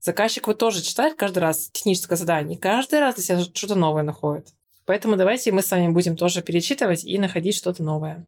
[0.00, 4.48] Заказчик вот тоже читает каждый раз техническое задание, каждый раз для себя что-то новое находит.
[4.84, 8.26] Поэтому давайте мы с вами будем тоже перечитывать и находить что-то новое.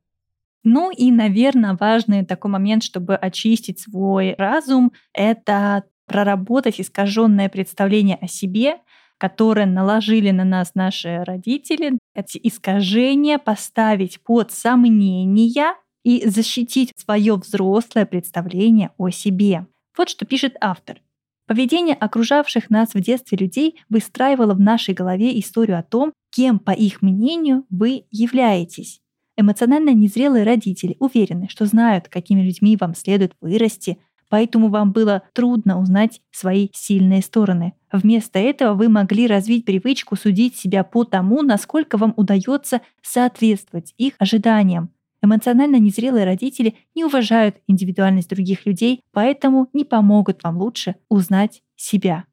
[0.68, 8.26] Ну и, наверное, важный такой момент, чтобы очистить свой разум, это проработать искаженное представление о
[8.26, 8.78] себе,
[9.16, 18.04] которое наложили на нас наши родители, эти искажения поставить под сомнения и защитить свое взрослое
[18.04, 19.68] представление о себе.
[19.96, 21.00] Вот что пишет автор.
[21.46, 26.72] Поведение окружавших нас в детстве людей выстраивало в нашей голове историю о том, кем, по
[26.72, 29.00] их мнению, вы являетесь.
[29.36, 33.98] Эмоционально незрелые родители уверены, что знают, какими людьми вам следует вырасти,
[34.30, 37.74] поэтому вам было трудно узнать свои сильные стороны.
[37.92, 44.14] Вместо этого вы могли развить привычку судить себя по тому, насколько вам удается соответствовать их
[44.18, 44.90] ожиданиям.
[45.22, 52.24] Эмоционально незрелые родители не уважают индивидуальность других людей, поэтому не помогут вам лучше узнать себя.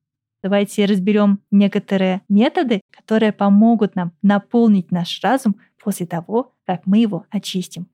[0.42, 7.26] Давайте разберем некоторые методы, которые помогут нам наполнить наш разум после того, как мы его
[7.30, 7.88] очистим.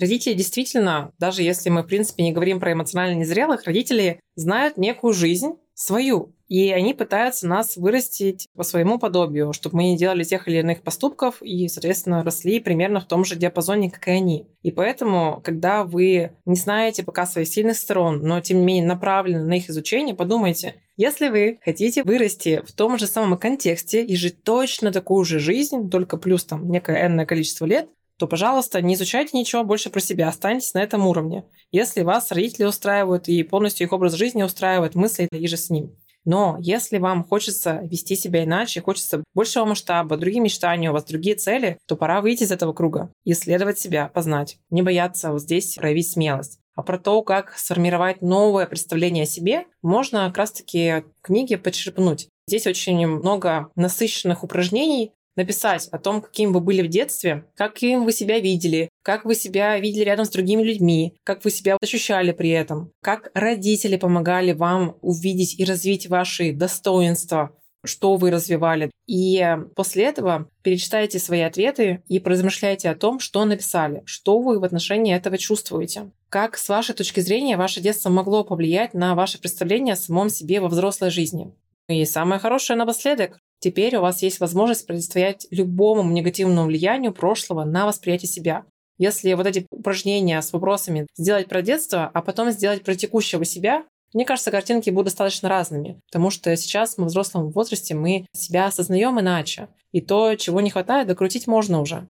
[0.00, 5.12] Родители действительно, даже если мы, в принципе, не говорим про эмоционально незрелых, родители знают некую
[5.12, 6.34] жизнь свою.
[6.48, 10.82] И они пытаются нас вырастить по своему подобию, чтобы мы не делали тех или иных
[10.82, 14.46] поступков и, соответственно, росли примерно в том же диапазоне, как и они.
[14.62, 19.44] И поэтому, когда вы не знаете пока своих сильных сторон, но тем не менее направлены
[19.44, 24.42] на их изучение, подумайте, если вы хотите вырасти в том же самом контексте и жить
[24.42, 27.88] точно такую же жизнь, только плюс там некое энное количество лет,
[28.20, 31.46] то, пожалуйста, не изучайте ничего больше про себя, останьтесь на этом уровне.
[31.72, 35.96] Если вас родители устраивают и полностью их образ жизни устраивает, мысли и же с ним.
[36.26, 41.34] Но если вам хочется вести себя иначе, хочется большего масштаба, другие мечтания, у вас другие
[41.34, 46.10] цели, то пора выйти из этого круга, исследовать себя, познать, не бояться вот здесь проявить
[46.10, 46.58] смелость.
[46.76, 52.28] А про то, как сформировать новое представление о себе, можно как раз-таки в книге почерпнуть.
[52.46, 58.12] Здесь очень много насыщенных упражнений, написать о том, каким вы были в детстве, каким вы
[58.12, 62.50] себя видели, как вы себя видели рядом с другими людьми, как вы себя ощущали при
[62.50, 68.90] этом, как родители помогали вам увидеть и развить ваши достоинства, что вы развивали.
[69.06, 74.64] И после этого перечитайте свои ответы и поразмышляйте о том, что написали, что вы в
[74.64, 76.10] отношении этого чувствуете.
[76.28, 80.60] Как с вашей точки зрения ваше детство могло повлиять на ваше представление о самом себе
[80.60, 81.52] во взрослой жизни.
[81.88, 83.40] И самое хорошее напоследок.
[83.60, 88.64] Теперь у вас есть возможность противостоять любому негативному влиянию прошлого на восприятие себя.
[88.98, 93.84] Если вот эти упражнения с вопросами сделать про детство, а потом сделать про текущего себя,
[94.12, 98.66] мне кажется, картинки будут достаточно разными, потому что сейчас мы в взрослом возрасте, мы себя
[98.66, 99.68] осознаем иначе.
[99.92, 102.08] И то, чего не хватает, докрутить можно уже.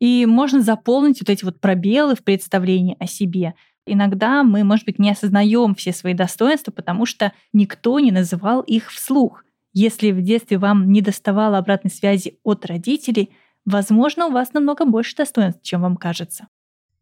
[0.00, 3.54] И можно заполнить вот эти вот пробелы в представлении о себе.
[3.86, 8.92] Иногда мы, может быть, не осознаем все свои достоинства, потому что никто не называл их
[8.92, 9.44] вслух.
[9.78, 15.14] Если в детстве вам не доставало обратной связи от родителей, возможно, у вас намного больше
[15.14, 16.48] достоинств, чем вам кажется.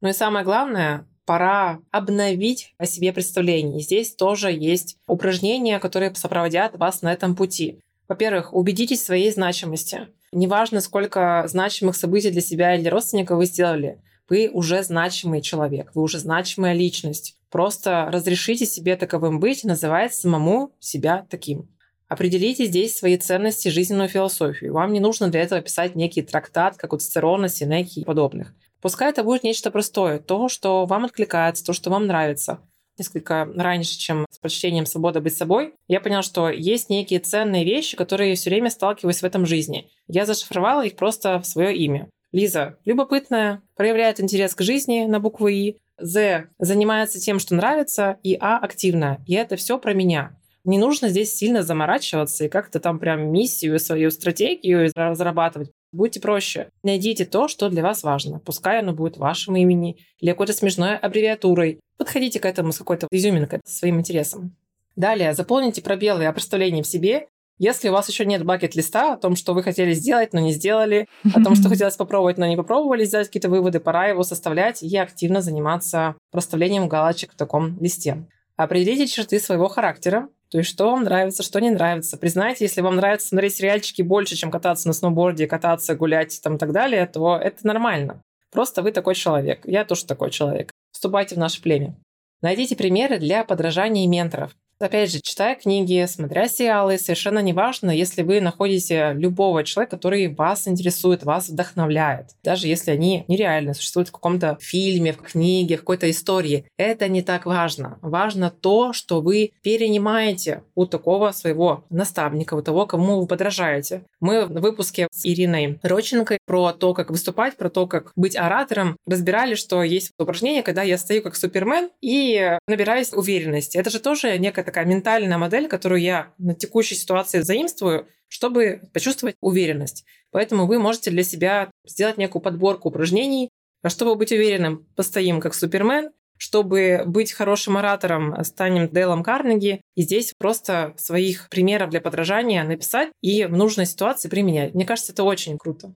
[0.01, 3.79] Ну и самое главное, пора обновить о себе представление.
[3.79, 7.79] Здесь тоже есть упражнения, которые сопроводят вас на этом пути.
[8.09, 10.09] Во-первых, убедитесь в своей значимости.
[10.33, 15.93] Неважно, сколько значимых событий для себя или для родственника вы сделали, вы уже значимый человек,
[15.95, 17.37] вы уже значимая личность.
[17.51, 21.68] Просто разрешите себе таковым быть, называть самому себя таким.
[22.15, 24.73] Определите здесь свои ценности, жизненную философию.
[24.73, 28.55] Вам не нужно для этого писать некий трактат, как у Цицерона, Синеки и подобных.
[28.81, 32.61] Пускай это будет нечто простое, то, что вам откликается, то, что вам нравится.
[32.99, 37.97] Несколько раньше, чем с прочтением «Свобода быть собой», я поняла, что есть некие ценные вещи,
[37.97, 39.91] которые я все время сталкиваюсь в этом жизни.
[40.07, 42.09] Я зашифровала их просто в свое имя.
[42.31, 48.37] Лиза любопытная, проявляет интерес к жизни на букву «И», З занимается тем, что нравится, и
[48.41, 49.21] А активная.
[49.27, 50.37] И это все про меня.
[50.65, 55.71] Не нужно здесь сильно заморачиваться и как-то там прям миссию, свою стратегию разрабатывать.
[55.93, 56.71] Будьте проще.
[56.83, 58.41] Найдите то, что для вас важно.
[58.41, 61.81] Пускай оно будет вашим имени или какой-то смешной аббревиатурой.
[61.99, 64.57] Подходите к этому с какой-то изюминкой, своим интересом.
[64.97, 67.29] Далее, заполните пробелы о представлении в себе.
[67.59, 71.07] Если у вас еще нет бакет-листа о том, что вы хотели сделать, но не сделали,
[71.35, 74.97] о том, что хотелось попробовать, но не попробовали, сделать какие-то выводы, пора его составлять и
[74.97, 78.27] активно заниматься проставлением галочек в таком листе.
[78.57, 82.16] Определите черты своего характера, то есть, что вам нравится, что не нравится.
[82.16, 86.59] Признайте, если вам нравится смотреть сериальчики больше, чем кататься на сноуборде, кататься, гулять там, и
[86.59, 88.22] так далее, то это нормально.
[88.52, 89.62] Просто вы такой человек.
[89.64, 90.70] Я тоже такой человек.
[90.92, 91.96] Вступайте в наше племя.
[92.40, 94.52] Найдите примеры для подражания менторов.
[94.81, 100.66] Опять же, читая книги, смотря сериалы, совершенно неважно, если вы находите любого человека, который вас
[100.66, 102.31] интересует, вас вдохновляет.
[102.43, 106.66] Даже если они нереально существуют в каком-то фильме, в книге, в какой-то истории.
[106.77, 107.99] Это не так важно.
[108.03, 114.03] Важно то, что вы перенимаете у такого своего наставника, у того, кому вы подражаете.
[114.20, 118.97] Мы в выпуске с Ириной Роченко про то, как выступать, про то, как быть оратором,
[119.07, 123.79] разбирали, что есть упражнение, когда я стою как супермен и набираюсь уверенности.
[123.79, 129.37] Это же тоже некая такая ментальная модель, которую я на текущей ситуации заимствую, чтобы почувствовать
[129.41, 130.05] уверенность.
[130.31, 133.51] Поэтому вы можете для себя сделать некую подборку упражнений,
[133.83, 139.81] а чтобы быть уверенным, постоим как Супермен, чтобы быть хорошим оратором, станем Дейлом Карнеги.
[139.95, 144.75] И здесь просто своих примеров для подражания написать и в нужной ситуации применять.
[144.75, 145.95] Мне кажется, это очень круто.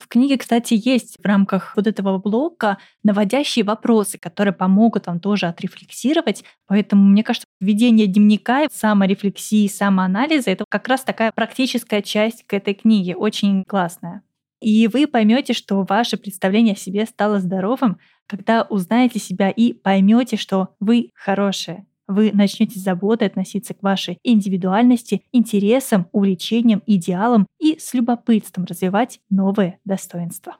[0.00, 5.46] В книге, кстати, есть в рамках вот этого блока наводящие вопросы, которые помогут вам тоже
[5.46, 6.42] отрефлексировать.
[6.66, 12.72] Поэтому, мне кажется, ведение дневника, саморефлексии, самоанализа— это как раз такая практическая часть к этой
[12.72, 14.22] книге, очень классная.
[14.60, 20.36] И вы поймете, что ваше представление о себе стало здоровым, когда узнаете себя и поймете,
[20.38, 27.78] что вы хорошие, вы начнете с заботой относиться к вашей индивидуальности, интересам, увлечениям, идеалам и
[27.78, 30.56] с любопытством развивать новые достоинства.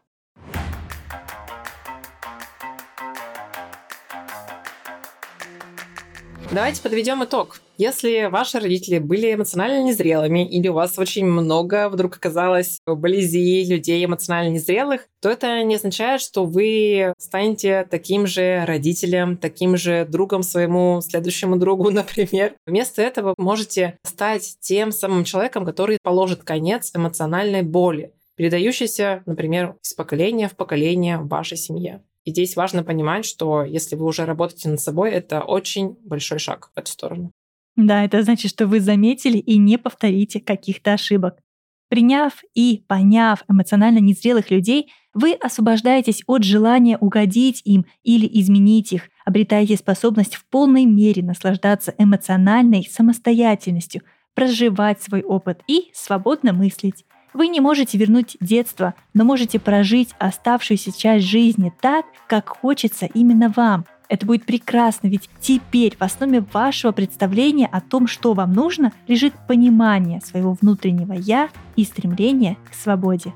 [6.52, 7.60] Давайте подведем итог.
[7.78, 14.04] Если ваши родители были эмоционально незрелыми, или у вас очень много вдруг оказалось вблизи людей
[14.04, 20.42] эмоционально незрелых, то это не означает, что вы станете таким же родителем, таким же другом
[20.42, 22.56] своему следующему другу, например.
[22.66, 29.94] Вместо этого можете стать тем самым человеком, который положит конец эмоциональной боли, передающейся, например, из
[29.94, 32.02] поколения в поколение в вашей семье.
[32.30, 36.70] И здесь важно понимать, что если вы уже работаете над собой, это очень большой шаг
[36.72, 37.32] в эту сторону.
[37.74, 41.40] Да, это значит, что вы заметили и не повторите каких-то ошибок.
[41.88, 49.08] Приняв и поняв эмоционально незрелых людей, вы освобождаетесь от желания угодить им или изменить их,
[49.24, 54.02] обретаете способность в полной мере наслаждаться эмоциональной самостоятельностью,
[54.34, 57.04] проживать свой опыт и свободно мыслить.
[57.32, 63.52] Вы не можете вернуть детство, но можете прожить оставшуюся часть жизни так, как хочется именно
[63.54, 63.86] вам.
[64.08, 69.32] Это будет прекрасно, ведь теперь в основе вашего представления о том, что вам нужно, лежит
[69.46, 73.32] понимание своего внутреннего «я» и стремление к свободе.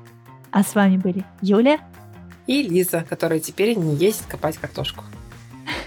[0.51, 1.79] А с вами были Юля
[2.47, 5.03] и Лиза, которая теперь не есть копать картошку.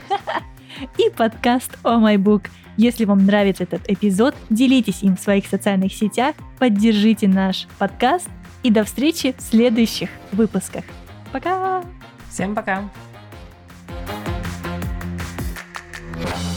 [0.98, 2.44] И подкаст «О май бук».
[2.79, 8.29] Если вам нравится этот эпизод, делитесь им в своих социальных сетях, поддержите наш подкаст
[8.62, 10.85] и до встречи в следующих выпусках.
[11.33, 11.83] Пока!
[12.31, 12.89] Всем пока!
[16.20, 16.47] thank